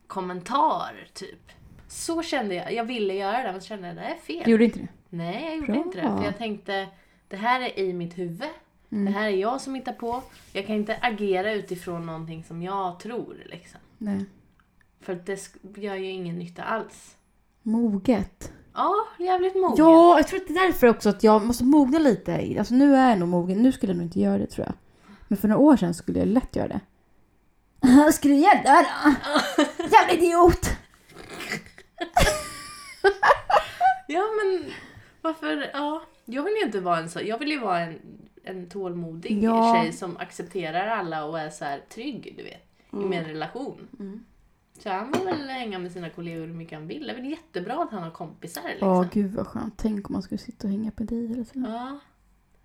kommentar 0.07 1.07
typ. 1.13 1.51
Så 1.87 2.23
kände 2.23 2.55
jag. 2.55 2.73
Jag 2.73 2.83
ville 2.83 3.13
göra 3.13 3.43
det 3.43 3.51
men 3.51 3.61
så 3.61 3.67
kände 3.67 3.87
jag 3.87 3.95
det 3.97 4.01
är 4.03 4.15
fel. 4.15 4.41
Du 4.45 4.51
gjorde 4.51 4.65
inte 4.65 4.79
det? 4.79 4.87
Nej, 5.09 5.43
jag 5.45 5.55
gjorde 5.55 5.71
Bra. 5.71 5.81
inte 5.81 6.01
det. 6.01 6.17
För 6.17 6.23
jag 6.23 6.37
tänkte, 6.37 6.87
det 7.27 7.35
här 7.35 7.61
är 7.61 7.79
i 7.79 7.93
mitt 7.93 8.17
huvud. 8.17 8.49
Mm. 8.91 9.05
Det 9.05 9.11
här 9.11 9.27
är 9.27 9.35
jag 9.35 9.61
som 9.61 9.75
hittar 9.75 9.93
på. 9.93 10.23
Jag 10.53 10.67
kan 10.67 10.75
inte 10.75 10.97
agera 11.01 11.53
utifrån 11.53 12.05
någonting 12.05 12.43
som 12.43 12.61
jag 12.61 12.99
tror. 12.99 13.43
Liksom. 13.45 13.79
Nej. 13.97 14.25
För 14.99 15.15
det 15.15 15.55
gör 15.81 15.95
ju 15.95 16.09
ingen 16.09 16.39
nytta 16.39 16.63
alls. 16.63 17.17
Moget. 17.61 18.53
Ja, 18.79 19.07
jävligt 19.25 19.55
mogen. 19.55 19.75
Ja, 19.77 20.17
jag 20.19 20.27
tror 20.27 20.39
att 20.39 20.47
det 20.47 20.53
är 20.53 20.65
därför 20.67 20.87
också 20.87 21.09
att 21.09 21.23
jag 21.23 21.45
måste 21.45 21.63
mogna 21.63 21.99
lite. 21.99 22.55
Alltså 22.59 22.73
nu 22.73 22.95
är 22.95 23.09
jag 23.09 23.19
nog 23.19 23.29
mogen. 23.29 23.57
Nu 23.63 23.71
skulle 23.71 23.91
jag 23.91 23.97
nog 23.97 24.05
inte 24.05 24.19
göra 24.19 24.37
det 24.37 24.47
tror 24.47 24.65
jag. 24.67 24.73
Men 25.27 25.37
för 25.37 25.47
några 25.47 25.61
år 25.61 25.77
sedan 25.77 25.93
skulle 25.93 26.19
jag 26.19 26.27
lätt 26.27 26.55
göra 26.55 26.67
det. 26.67 26.79
Skulle 28.13 28.33
du 28.33 28.39
göra 28.39 28.61
då? 28.63 28.69
Jävla 29.83 30.13
idiot! 30.13 30.69
Ja, 34.07 34.23
men 34.43 34.71
varför? 35.21 35.69
Ja, 35.73 36.01
jag 36.25 36.43
vill 36.43 36.53
ju 36.53 36.65
inte 36.65 36.79
vara 36.79 36.97
en 36.97 37.09
så. 37.09 37.19
Jag 37.21 37.37
vill 37.37 37.51
ju 37.51 37.59
vara 37.59 37.79
en, 37.79 37.99
en 38.43 38.69
tålmodig 38.69 39.43
Ja. 39.43 39.75
tjej 39.75 39.93
som 39.93 40.17
accepterar 40.17 40.87
alla 40.87 41.23
och 41.25 41.39
är 41.39 41.49
så 41.49 41.65
här 41.65 41.81
trygg, 41.93 42.33
du 42.37 42.43
vet. 42.43 42.65
I 43.03 43.05
min 43.09 43.23
relation. 43.23 43.87
Mm. 43.99 44.23
Så 44.79 44.89
han 44.89 45.13
får 45.13 45.25
väl 45.25 45.49
hänga 45.49 45.79
med 45.79 45.91
sina 45.91 46.09
kollegor 46.09 46.47
hur 46.47 46.53
mycket 46.53 46.77
han 46.77 46.87
vill. 46.87 47.07
Det 47.07 47.11
är 47.11 47.15
väl 47.15 47.29
jättebra 47.29 47.83
att 47.83 47.91
han 47.91 48.03
har 48.03 48.11
kompisar 48.11 48.61
liksom. 48.69 48.87
Ja, 48.87 49.05
gud 49.13 49.33
vad 49.33 49.47
skönt. 49.47 49.73
Tänk 49.77 50.09
om 50.09 50.13
man 50.13 50.21
skulle 50.21 50.37
sitta 50.37 50.67
och 50.67 50.71
hänga 50.71 50.91
på 50.91 51.03
dig 51.03 51.27
hela 51.27 51.43
tiden. 51.43 51.71
Ja. 51.71 51.99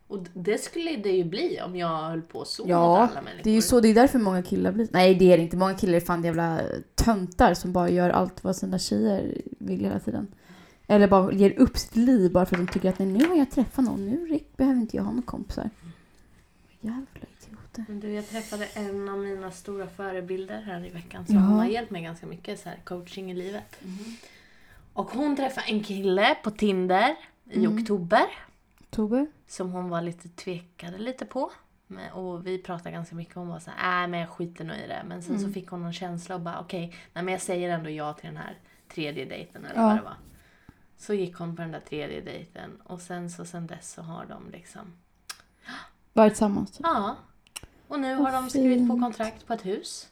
Och 0.07 0.27
det 0.35 0.59
skulle 0.59 0.97
det 0.97 1.11
ju 1.11 1.25
bli 1.25 1.61
om 1.65 1.77
jag 1.77 2.03
höll 2.03 2.23
på 2.23 2.45
så 2.45 2.65
Ja, 2.67 2.89
mot 2.89 3.11
alla 3.11 3.23
människor. 3.23 3.45
Det 3.45 3.51
är 3.51 3.55
ju 3.55 3.63
så, 3.63 3.81
det 3.81 3.89
är 3.89 3.95
därför 3.95 4.19
många 4.19 4.43
killar 4.43 4.73
blir... 4.73 4.89
Nej 4.91 5.15
det 5.15 5.33
är 5.33 5.37
det 5.37 5.43
inte. 5.43 5.57
Många 5.57 5.75
killar 5.75 5.95
är 5.95 6.01
fan 6.01 6.25
jävla 6.25 6.61
töntar 6.95 7.55
som 7.55 7.73
bara 7.73 7.89
gör 7.89 8.11
allt 8.11 8.45
vad 8.45 8.57
sina 8.57 8.79
tjejer 8.79 9.43
vill 9.59 9.81
hela 9.81 10.01
tiden. 10.01 10.35
Eller 10.87 11.09
bara 11.09 11.33
ger 11.33 11.59
upp 11.59 11.79
sitt 11.79 11.97
liv 11.97 12.33
bara 12.33 12.47
för 12.47 12.57
att 12.57 12.67
de 12.67 12.73
tycker 12.73 12.89
att 12.89 12.99
nej, 12.99 13.09
nu 13.09 13.27
har 13.27 13.37
jag 13.37 13.51
träffat 13.51 13.85
någon, 13.85 14.07
nu 14.07 14.27
Rick, 14.27 14.57
behöver 14.57 14.81
inte 14.81 14.97
jag 14.97 15.05
ha 15.05 15.11
några 15.11 15.27
kompisar. 15.27 15.71
Jävla 16.81 17.07
idioter. 17.79 17.85
Men 17.93 18.01
du, 18.01 18.13
jag 18.13 18.29
träffade 18.29 18.65
en 18.67 19.09
av 19.09 19.19
mina 19.19 19.51
stora 19.51 19.87
förebilder 19.87 20.61
här 20.63 20.85
i 20.87 20.91
veckan. 20.91 21.27
Så 21.27 21.33
hon 21.33 21.43
har 21.59 21.67
hjälpt 21.67 21.91
mig 21.91 22.03
ganska 22.03 22.27
mycket 22.27 22.61
så 22.61 22.69
här 22.69 22.79
coaching 22.85 23.31
i 23.31 23.35
livet. 23.35 23.81
Och 24.93 25.11
hon 25.11 25.37
träffade 25.37 25.67
en 25.67 25.83
kille 25.83 26.35
på 26.45 26.51
Tinder 26.51 27.17
i 27.51 27.59
Mm. 27.65 27.79
oktober. 27.79 28.25
Tobbe? 28.91 29.27
Som 29.47 29.73
hon 29.73 29.89
var 29.89 30.03
lite 30.03 30.29
tvekade 30.29 30.99
lite 30.99 31.27
på. 31.27 31.51
Men, 31.87 32.13
och 32.13 32.47
vi 32.47 32.59
pratade 32.59 32.91
ganska 32.91 33.15
mycket 33.15 33.37
om 33.37 33.51
att 33.51 33.67
nej 33.67 34.09
men 34.09 34.21
jag 34.21 34.29
skiter 34.29 34.65
nog 34.65 34.77
i 34.77 34.87
det. 34.87 35.03
Men 35.09 35.23
sen 35.23 35.35
så 35.39 35.41
Mm. 35.45 35.55
fick 35.55 35.69
hon 35.69 35.83
någon 35.83 35.93
känsla 35.93 36.35
och 36.35 36.41
bara 36.41 36.61
okej, 36.61 36.95
nej 37.13 37.25
men 37.25 37.33
jag 37.33 37.41
säger 37.41 37.71
ändå 37.71 37.91
ja 37.91 38.13
till 38.13 38.27
den 38.27 38.37
här 38.37 38.59
tredje 38.95 39.25
dejten 39.25 39.65
eller 39.65 39.81
Ja. 39.81 39.87
vad 39.87 39.97
det 39.97 40.03
var. 40.03 40.17
Så 40.97 41.15
gick 41.15 41.37
hon 41.37 41.57
på 41.57 41.63
den 41.63 41.73
där 41.73 41.81
tredje 41.81 42.21
dejten 42.21 42.81
och 42.85 43.01
sen 43.01 43.31
så 43.31 43.45
sen 43.45 43.67
dess 43.67 43.93
så 43.93 44.03
har 44.03 44.27
de 44.27 44.51
liksom, 44.51 44.93
Varit 46.13 46.33
tillsammans? 46.33 46.71
typ. 46.71 46.81
ja. 46.87 47.17
Och 47.95 48.01
nu 48.01 48.15
har 48.15 48.33
de 48.33 48.49
skrivit 48.51 48.89
på 48.89 48.99
kontrakt 48.99 49.47
på 49.47 49.53
ett 49.53 49.67
hus. 49.67 50.09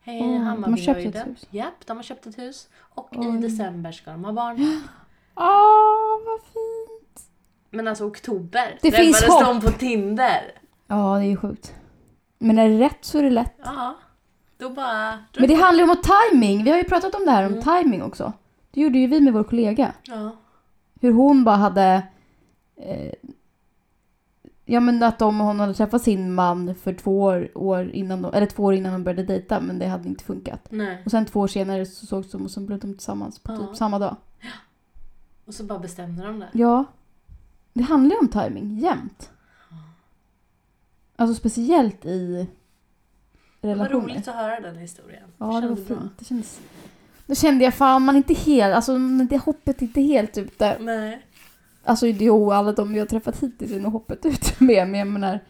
Hej, 0.00 0.20
Åh, 0.22 0.28
de 0.28 0.38
har 0.38 0.44
Hammarbyhöjden. 0.44 1.36
köpt. 1.36 1.54
Japp, 1.54 1.86
de 1.86 1.96
har 1.96 2.04
köpt 2.04 2.26
ett 2.26 2.38
hus. 2.38 2.68
Och 2.78 3.08
i 3.12 3.18
Oj. 3.18 3.38
december 3.38 3.92
ska 3.92 4.10
de 4.10 4.24
ha 4.24 4.32
barn. 4.32 4.56
Åh, 5.34 6.26
vad 6.26 6.40
fint! 6.40 7.28
Men 7.70 7.88
alltså 7.88 8.04
oktober 8.04 8.78
Det 8.82 8.92
finns 8.92 9.18
träffades 9.20 9.46
hopp. 9.46 9.62
de 9.62 9.72
på 9.72 9.78
Tinder. 9.78 10.52
Ja, 10.86 11.16
det 11.18 11.24
är 11.24 11.28
ju 11.28 11.36
sjukt. 11.36 11.74
Men 12.38 12.58
är 12.58 12.68
det 12.68 12.78
rätt 12.80 12.98
så 13.04 13.18
är 13.18 13.22
det 13.22 13.30
lätt. 13.30 13.54
Ja, 13.64 13.94
då 14.58 14.70
bara... 14.70 15.18
Men 15.38 15.48
det 15.48 15.54
handlar 15.54 15.84
ju 15.84 15.90
om 15.90 15.96
timing. 16.30 16.64
Vi 16.64 16.70
har 16.70 16.78
ju 16.78 16.84
pratat 16.84 17.14
om 17.14 17.24
det 17.24 17.30
här 17.30 17.46
om 17.46 17.52
Mm. 17.52 17.64
timing 17.64 18.02
också. 18.02 18.32
Det 18.70 18.80
gjorde 18.80 18.98
ju 18.98 19.06
vi 19.06 19.20
med 19.20 19.32
vår 19.32 19.44
kollega. 19.44 19.92
Ja. 20.02 20.36
Hur 21.00 21.12
hon 21.12 21.44
bara 21.44 21.56
hade... 21.56 22.02
Eh, 22.76 23.12
ja 24.68 24.80
men 24.80 25.02
att 25.02 25.18
de, 25.18 25.38
hon 25.40 25.60
hade 25.60 25.74
träffat 25.74 26.02
sin 26.02 26.34
man 26.34 26.74
för 26.74 26.94
två 26.94 27.20
år, 27.22 27.50
år 27.58 27.90
innan 27.90 28.22
de, 28.22 28.34
eller 28.34 28.46
två 28.46 28.64
år 28.64 28.74
innan 28.74 28.92
de 28.92 29.04
började 29.04 29.22
dejta 29.22 29.60
men 29.60 29.78
det 29.78 29.86
hade 29.86 30.08
inte 30.08 30.24
funkat. 30.24 30.60
Nej. 30.70 31.02
Och 31.04 31.10
sen 31.10 31.26
två 31.26 31.40
år 31.40 31.46
senare 31.48 31.86
så 31.86 32.06
sågs 32.06 32.30
de 32.30 32.42
och 32.44 32.50
så 32.50 32.60
blev 32.60 32.78
de 32.78 32.94
tillsammans 32.94 33.38
på 33.38 33.52
Ja. 33.52 33.58
typ 33.58 33.76
samma 33.76 33.98
dag. 33.98 34.16
Och 35.44 35.54
så 35.54 35.64
bara 35.64 35.78
bestämde 35.78 36.26
de 36.26 36.38
det. 36.40 36.48
Ja. 36.52 36.84
Det 37.72 37.82
handlar 37.82 38.14
ju 38.16 38.20
om 38.20 38.28
timing 38.28 38.78
jämt. 38.78 39.30
Alltså 41.16 41.34
speciellt 41.34 42.04
i 42.06 42.48
Det 43.60 43.68
var 43.68 43.74
relationer. 43.74 44.00
roligt 44.04 44.28
att 44.28 44.34
höra 44.34 44.60
den 44.60 44.76
historien. 44.76 45.22
Ja, 45.38 45.46
det 45.46 45.52
var 45.52 45.60
kändes 45.60 45.86
bra. 45.88 45.96
fint. 45.98 46.12
Det 46.18 46.24
kändes... 46.24 46.60
Då 47.26 47.34
kände 47.34 47.64
jag 47.64 47.74
fan, 47.74 48.02
man 48.02 48.14
är 48.14 48.16
inte 48.16 48.34
helt, 48.34 48.74
alltså 48.74 48.98
det 49.30 49.38
hoppet 49.38 49.82
är 49.82 49.86
inte 49.86 50.00
helt 50.00 50.38
ute. 50.38 50.76
Nej. 50.80 51.25
Alltså 51.86 52.06
jo, 52.06 52.52
alla 52.52 52.72
de 52.72 52.98
har 52.98 53.06
träffat 53.06 53.42
hittills 53.42 53.72
är 53.72 53.80
nog 53.80 53.92
hoppet 53.92 54.26
ute 54.26 54.64
med, 54.64 54.88
men 54.88 54.98
jag 55.00 55.08
menar 55.08 55.40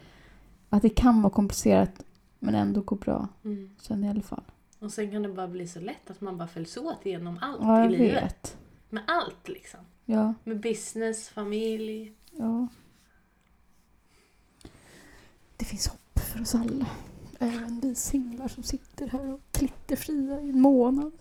att 0.69 0.81
det 0.81 0.89
kan 0.89 1.21
vara 1.21 1.33
komplicerat 1.33 2.03
men 2.39 2.55
ändå 2.55 2.81
gå 2.81 2.95
bra, 2.95 3.27
Mm. 3.45 3.69
känner 3.81 4.07
jag 4.07 4.13
i 4.15 4.17
alla 4.17 4.21
fall. 4.27 4.43
Och 4.79 4.91
sen 4.91 5.11
kan 5.11 5.23
det 5.23 5.29
bara 5.29 5.47
bli 5.47 5.67
så 5.67 5.79
lätt 5.79 6.09
att 6.09 6.21
man 6.21 6.37
bara 6.37 6.47
följs 6.47 6.77
åt 6.77 7.05
genom 7.05 7.39
allt 7.41 7.61
Ja, 7.61 7.79
i 7.79 7.83
jag 7.83 7.91
livet. 7.91 8.23
vet. 8.23 8.57
Med 8.89 9.03
allt 9.07 9.47
liksom. 9.47 9.79
Ja, 10.05 10.33
Med 10.43 10.59
business, 10.59 11.29
familj. 11.29 12.13
ja. 12.31 12.67
Det 15.57 15.65
finns 15.65 15.87
hopp 15.87 16.19
för 16.19 16.41
oss 16.41 16.55
alla. 16.55 16.85
Även 17.39 17.79
vi 17.79 17.95
singlar 17.95 18.47
som 18.47 18.63
sitter 18.63 19.07
här 19.07 19.33
och 19.33 19.39
klitterfria 19.51 20.41
i 20.41 20.49
en 20.49 20.61
månad. 20.61 21.11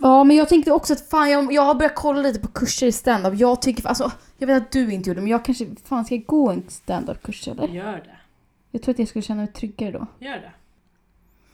Ja, 0.00 0.24
men 0.24 0.36
jag 0.36 0.48
tänkte 0.48 0.72
också 0.72 0.92
att 0.92 1.08
fan, 1.10 1.30
jag, 1.30 1.52
jag 1.52 1.62
har 1.62 1.74
börjat 1.74 1.94
kolla 1.94 2.22
lite 2.22 2.40
på 2.40 2.48
kurser 2.48 2.86
i 2.86 2.92
stand-up. 2.92 3.34
Jag 3.36 3.62
tycker, 3.62 3.86
alltså, 3.86 4.12
jag 4.38 4.46
vet 4.46 4.62
att 4.62 4.72
du 4.72 4.92
inte 4.92 5.10
gjorde 5.10 5.20
det, 5.20 5.22
men 5.22 5.30
jag 5.30 5.44
kanske 5.44 5.66
fan 5.84 6.04
ska 6.04 6.16
gå 6.16 6.50
en 6.50 6.64
stand-up-kurs 6.68 7.48
eller? 7.48 7.68
Gör 7.68 7.92
det. 7.92 8.16
Jag 8.70 8.82
tror 8.82 8.94
att 8.94 8.98
jag 8.98 9.08
skulle 9.08 9.22
känna 9.22 9.42
mig 9.42 9.52
tryggare 9.52 9.90
då. 9.90 10.06
Gör 10.18 10.36
det. 10.36 10.52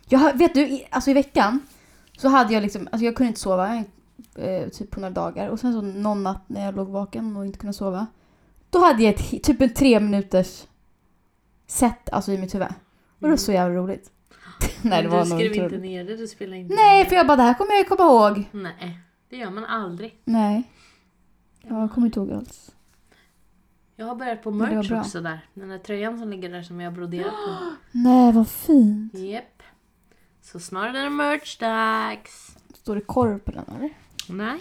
Jag 0.08 0.38
vet 0.38 0.54
du, 0.54 0.60
i, 0.60 0.86
alltså 0.90 1.10
i 1.10 1.14
veckan 1.14 1.60
så 2.16 2.28
hade 2.28 2.54
jag 2.54 2.62
liksom, 2.62 2.88
alltså 2.92 3.04
jag 3.04 3.16
kunde 3.16 3.28
inte 3.28 3.40
sova 3.40 3.84
eh, 4.34 4.68
typ 4.72 4.90
på 4.90 5.00
några 5.00 5.14
dagar 5.14 5.48
och 5.48 5.60
sen 5.60 5.72
så 5.72 5.80
någon 5.80 6.22
natt 6.22 6.42
när 6.46 6.64
jag 6.64 6.76
låg 6.76 6.88
vaken 6.88 7.36
och 7.36 7.46
inte 7.46 7.58
kunde 7.58 7.72
sova. 7.74 8.06
Då 8.70 8.78
hade 8.78 9.02
jag 9.02 9.14
ett, 9.14 9.42
typ 9.42 9.60
en 9.60 9.74
tre 9.74 10.00
minuters 10.00 10.66
set 11.66 12.10
alltså 12.12 12.32
i 12.32 12.38
mitt 12.38 12.54
huvud. 12.54 12.68
Och 13.08 13.20
det 13.20 13.28
var 13.28 13.36
så 13.36 13.52
jävla 13.52 13.76
roligt. 13.76 14.10
Nej 14.82 15.02
det 15.02 15.08
var 15.08 15.24
du 15.24 15.30
skrev 15.30 15.54
inte 15.54 15.78
ner 15.78 16.04
det, 16.04 16.16
du 16.16 16.26
spelade 16.26 16.56
inte 16.58 16.74
Nej 16.74 17.06
för 17.06 17.16
jag 17.16 17.26
bara 17.26 17.36
det 17.36 17.42
här 17.42 17.54
kommer 17.54 17.70
jag 17.72 17.78
ju 17.78 17.84
komma 17.84 18.04
ihåg. 18.04 18.34
det. 18.52 18.58
Nej, 18.58 18.98
det 19.28 19.36
gör 19.36 19.50
man 19.50 19.64
aldrig. 19.64 20.20
Nej. 20.24 20.62
Jag 21.62 21.92
kommer 21.92 22.06
inte 22.06 22.20
ihåg 22.20 22.32
alls. 22.32 22.72
Jag 23.96 24.06
har 24.06 24.14
börjat 24.14 24.42
på 24.42 24.50
Men 24.50 24.58
det 24.58 24.74
var 24.74 24.82
merch 24.82 24.88
bra. 24.88 25.00
också 25.00 25.20
där. 25.20 25.40
Den 25.54 25.68
där 25.68 25.78
tröjan 25.78 26.18
som 26.18 26.30
ligger 26.30 26.48
där 26.50 26.62
som 26.62 26.80
jag 26.80 26.90
har 26.90 26.94
broderat 26.96 27.32
på. 27.32 27.56
Nej 27.98 28.32
vad 28.32 28.48
fint. 28.48 29.14
Japp. 29.14 29.62
Så 30.42 30.60
snart 30.60 30.88
är 30.96 31.02
det 31.04 31.10
merch-dags. 31.10 32.56
Står 32.74 32.94
det 32.94 33.00
korv 33.00 33.38
på 33.38 33.50
den 33.50 33.64
eller? 33.76 33.90
Nej. 34.28 34.58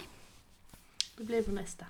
Då 1.16 1.24
blir 1.24 1.36
det 1.36 1.42
på 1.42 1.52
nästa. 1.52 1.86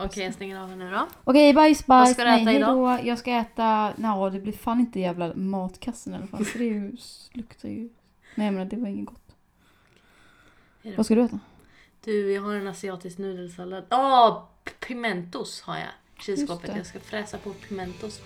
Okej, 0.00 0.24
jag 0.24 0.34
stänger 0.34 0.60
av 0.60 0.68
här 0.68 0.76
nu 0.76 0.90
då. 0.90 1.06
Okej 1.24 1.54
bajs 1.54 1.86
bajs. 1.86 2.08
Vad 2.08 2.14
ska 2.14 2.24
du 2.24 2.30
Nej, 2.30 2.42
äta 2.42 2.52
idag? 2.52 2.86
hejdå. 2.86 3.08
Jag 3.08 3.18
ska 3.18 3.30
äta, 3.30 3.92
nej 3.96 4.30
det 4.30 4.40
blir 4.40 4.52
fan 4.52 4.80
inte 4.80 5.00
jävla 5.00 5.34
matkassen 5.34 6.12
i 6.12 6.16
alla 6.16 6.26
fall. 6.26 6.44
För 6.44 6.58
det 6.58 6.64
är 6.64 6.72
ju, 6.72 6.96
luktar 7.32 7.68
ju. 7.68 7.88
Nej 8.34 8.50
menar 8.50 8.64
det 8.64 8.76
var 8.76 8.88
inget 8.88 9.06
gott. 9.06 9.34
Vad 10.96 11.06
ska 11.06 11.14
du 11.14 11.22
äta? 11.22 11.38
Du, 12.04 12.32
jag 12.32 12.42
har 12.42 12.54
en 12.54 12.66
asiatisk 12.66 13.18
nudelsallad. 13.18 13.84
Åh, 13.90 14.42
pimentos 14.86 15.62
har 15.62 15.74
jag 15.74 15.84
i 15.84 15.86
Just 16.16 16.26
kylskåpet. 16.26 16.70
det. 16.72 16.76
Jag 16.76 16.86
ska 16.86 17.00
fräsa 17.00 17.38
på 17.38 17.50
pimentos. 17.52 18.20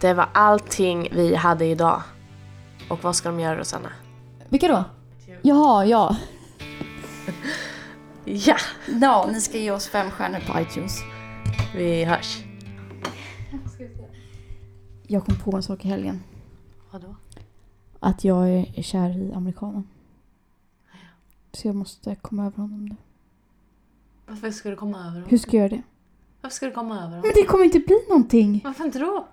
Det 0.00 0.14
var 0.14 0.28
allting 0.34 1.08
vi 1.12 1.34
hade 1.34 1.64
idag. 1.64 2.02
Och 2.90 3.04
vad 3.04 3.16
ska 3.16 3.28
de 3.28 3.40
göra 3.40 3.58
Rosanna? 3.58 3.92
Vilka 4.48 4.68
då? 4.68 4.84
Jaha, 5.42 5.86
ja. 5.86 6.16
Ja, 8.24 8.56
Ja, 9.00 9.28
ni 9.32 9.40
ska 9.40 9.58
ge 9.58 9.70
oss 9.70 9.88
fem 9.88 10.10
stjärnor 10.10 10.40
på 10.52 10.60
iTunes. 10.60 10.98
vi 11.76 12.04
hörs. 12.04 12.38
Jag 15.06 15.24
kom 15.26 15.36
på 15.38 15.56
en 15.56 15.62
sak 15.62 15.84
i 15.84 15.88
helgen. 15.88 16.22
Vadå? 16.90 17.16
Att 18.00 18.24
jag 18.24 18.48
är 18.48 18.82
kär 18.82 19.18
i 19.18 19.32
amerikanen. 19.32 19.88
Så 21.52 21.68
jag 21.68 21.74
måste 21.74 22.14
komma 22.14 22.46
över 22.46 22.56
honom 22.56 22.84
nu. 22.86 22.96
Varför 24.26 24.50
ska 24.50 24.70
du 24.70 24.76
komma 24.76 24.98
över 24.98 25.10
Hur 25.10 25.20
honom? 25.22 25.38
ska 25.38 25.56
jag 25.56 25.62
göra 25.62 25.68
det? 25.76 25.82
Varför 26.40 26.54
ska 26.54 26.66
du 26.66 26.72
komma 26.72 26.94
över 26.94 27.06
honom? 27.06 27.20
Men 27.20 27.30
det 27.34 27.42
kommer 27.44 27.64
inte 27.64 27.80
bli 27.80 27.98
någonting. 28.08 28.60
Varför 28.64 28.84
inte 28.84 28.98
då? 28.98 29.26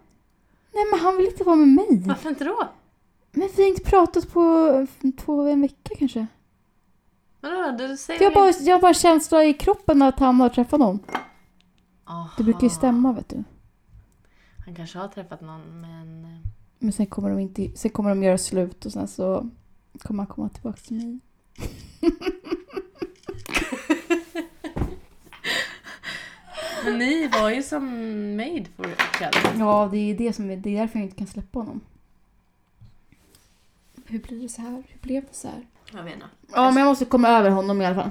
Nej 0.73 0.83
men 0.91 0.99
han 0.99 1.17
vill 1.17 1.25
inte 1.25 1.43
vara 1.43 1.55
med 1.55 1.67
mig. 1.67 2.03
Varför 2.05 2.29
inte 2.29 2.43
då? 2.43 2.69
Men 3.31 3.49
vi 3.55 3.61
har 3.63 3.69
inte 3.69 3.83
pratat 3.83 4.31
på 4.33 4.87
två, 5.25 5.41
en 5.47 5.61
vecka 5.61 5.95
kanske. 5.97 6.27
Vadå? 7.49 7.87
Du 7.87 7.97
säger 7.97 8.21
Jag 8.23 8.29
har 8.31 8.35
bara, 8.35 8.53
jag 8.61 8.75
har 8.75 8.81
bara 8.81 8.93
känsla 8.93 9.45
i 9.45 9.53
kroppen 9.53 10.01
att 10.01 10.19
han 10.19 10.39
har 10.39 10.49
träffat 10.49 10.79
någon. 10.79 10.99
Aha. 12.05 12.29
Det 12.37 12.43
brukar 12.43 12.63
ju 12.63 12.69
stämma 12.69 13.13
vet 13.13 13.29
du. 13.29 13.43
Han 14.65 14.75
kanske 14.75 14.99
har 14.99 15.07
träffat 15.07 15.41
någon 15.41 15.81
men... 15.81 16.25
eh, 16.25 16.31
Men 16.79 16.91
sen 16.91 17.05
kommer 17.05 17.29
de, 17.29 17.39
inte, 17.39 17.69
sen 17.77 17.91
kommer 17.91 18.09
de 18.09 18.23
göra 18.23 18.37
slut 18.37 18.85
och 18.85 18.91
sen 18.91 19.07
så 19.07 19.49
kommer 19.99 20.23
han 20.23 20.27
komma 20.35 20.49
tillbaka 20.49 20.77
till 20.77 20.95
mig. 20.95 21.19
Men 26.85 26.97
ni 26.97 27.27
var 27.27 27.49
ju 27.49 27.63
som 27.63 27.85
made 28.37 28.65
for 28.75 28.87
each 28.87 29.21
other. 29.21 29.59
Ja, 29.59 29.89
det 29.91 29.97
är 29.97 30.17
det 30.17 30.33
som 30.33 30.47
det 30.47 30.53
är 30.53 30.57
därför 30.57 30.99
jag 30.99 31.05
inte 31.05 31.17
kan 31.17 31.27
släppa 31.27 31.59
honom. 31.59 31.81
Hur 34.05 34.19
blir 34.19 34.41
det 34.41 34.49
så 34.49 34.61
här? 34.61 34.83
Hur 34.87 34.99
blev 35.01 35.21
det 35.23 35.35
så 35.35 35.47
här? 35.47 35.65
Jag 35.93 36.03
vet 36.03 36.13
inte. 36.13 36.25
Ja, 36.53 36.71
men 36.71 36.77
jag 36.83 36.89
måste 36.89 37.05
komma 37.05 37.29
över 37.29 37.49
honom 37.49 37.81
i 37.81 37.85
alla 37.85 37.95
fall. 37.95 38.09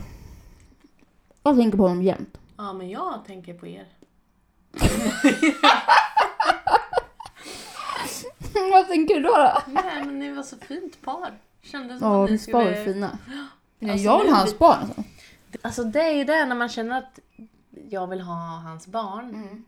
Jag 1.43 1.57
tänker 1.57 1.77
på 1.79 1.83
honom 1.83 2.03
jämt. 2.03 2.39
Ja, 2.57 2.73
men 2.73 2.91
jag 2.91 3.25
tänker 3.27 3.55
på 3.55 3.67
er. 3.67 3.87
Vad 8.73 8.89
tänker 8.89 9.15
du 9.15 9.21
då? 9.21 9.29
då? 9.37 9.63
Nej, 9.67 10.05
men 10.05 10.19
ni 10.19 10.33
var 10.33 10.43
så 10.43 10.57
fint 10.57 11.03
par. 11.03 11.33
Kändes 11.63 11.99
som 11.99 12.09
Ja, 12.13 12.25
att 12.25 12.31
ni 12.31 12.35
är 12.35 12.39
skulle... 12.39 12.85
fina. 12.85 13.19
Alltså, 13.83 13.97
jag 14.05 14.19
vill 14.19 14.27
nu- 14.27 14.33
ha 14.33 14.39
hans 14.41 14.59
barn 14.59 14.79
alltså. 14.81 15.03
Alltså 15.63 15.85
det 15.85 16.01
är 16.03 16.13
ju 16.13 16.25
det 16.25 16.45
när 16.47 16.55
man 16.57 16.69
känner 16.69 16.99
att 16.99 17.19
jag 17.91 18.07
vill 18.07 18.21
ha 18.21 18.35
hans 18.65 18.87
barn. 18.87 19.29
Mm. 19.35 19.65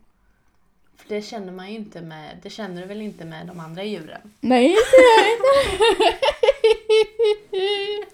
För 0.97 1.09
det 1.09 1.23
känner 1.23 1.53
man 1.53 1.69
ju 1.71 1.77
inte 1.79 2.01
med, 2.01 2.39
det 2.43 2.51
känner 2.51 2.83
du 2.83 2.89
väl 2.89 3.01
inte 3.01 3.25
med 3.25 3.47
de 3.47 3.61
andra 3.61 3.85
djuren? 3.85 4.21
Nej, 4.41 4.67
är 4.67 4.77
jag 5.19 5.33
inte. 5.33 6.19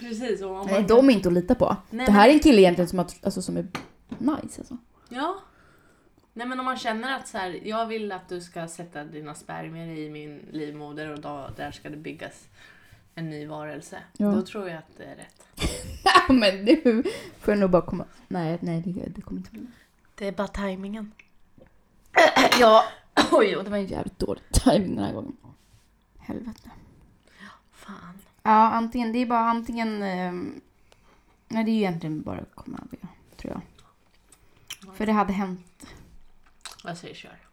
Precis. 0.00 0.42
Och 0.42 0.50
om 0.50 0.66
Nej, 0.66 0.74
man- 0.80 0.86
de 0.86 1.08
är 1.08 1.12
inte 1.12 1.28
att 1.28 1.34
lita 1.34 1.54
på. 1.54 1.76
Nej, 1.90 2.06
det 2.06 2.12
här 2.12 2.20
men- 2.20 2.30
är 2.30 2.34
en 2.34 2.40
kille 2.40 2.60
egentligen 2.60 2.88
som, 2.88 2.98
har, 2.98 3.06
alltså, 3.22 3.42
som 3.42 3.56
är 3.56 3.66
nice 4.18 4.60
alltså. 4.60 4.76
Ja. 5.08 5.38
Nej 6.32 6.46
men 6.46 6.58
om 6.58 6.64
man 6.64 6.76
känner 6.76 7.16
att 7.16 7.28
så 7.28 7.38
här, 7.38 7.60
jag 7.64 7.86
vill 7.86 8.12
att 8.12 8.28
du 8.28 8.40
ska 8.40 8.68
sätta 8.68 9.04
dina 9.04 9.34
spermier 9.34 9.98
i 9.98 10.10
min 10.10 10.40
livmoder 10.52 11.10
och 11.10 11.20
då, 11.20 11.50
där 11.56 11.70
ska 11.72 11.90
det 11.90 11.96
byggas 11.96 12.48
en 13.14 13.30
ny 13.30 13.46
varelse. 13.46 13.98
Ja. 14.16 14.26
Då 14.26 14.42
tror 14.42 14.68
jag 14.68 14.78
att 14.78 14.96
det 14.96 15.04
är 15.04 15.16
rätt. 15.16 15.48
men 16.28 16.64
nu 16.64 17.02
får 17.40 17.52
jag 17.54 17.58
nog 17.58 17.70
bara 17.70 17.82
komma... 17.82 18.04
Nej, 18.28 18.58
nej 18.62 18.80
det, 18.86 19.06
det 19.14 19.20
kommer 19.22 19.38
inte 19.40 19.50
bli. 19.50 19.66
Det 20.14 20.28
är 20.28 20.32
bara 20.32 20.48
tajmingen. 20.48 21.12
Ja, 22.60 22.84
oj, 23.32 23.56
och 23.56 23.64
det 23.64 23.70
var 23.70 23.76
en 23.78 23.86
jävligt 23.86 24.18
dålig 24.18 24.42
timing 24.52 24.94
den 24.96 25.04
här 25.04 25.12
gången. 25.12 25.36
Helvete. 26.18 26.70
Fan. 27.86 28.18
Ja, 28.42 28.50
antingen, 28.70 29.12
det 29.12 29.18
är 29.18 29.26
bara 29.26 29.50
antingen... 29.50 30.02
ehm, 30.02 30.60
nej, 31.48 31.64
det 31.64 31.70
är 31.70 31.72
ju 31.72 31.78
egentligen 31.78 32.22
bara 32.22 32.38
att 32.38 32.54
komma 32.54 32.78
över, 32.78 32.98
tror 33.36 33.52
jag. 33.52 33.62
För 34.96 35.06
det 35.06 35.12
hade 35.12 35.32
hänt. 35.32 35.86
Jag 36.84 36.96
säger 36.96 37.14
kör. 37.14 37.43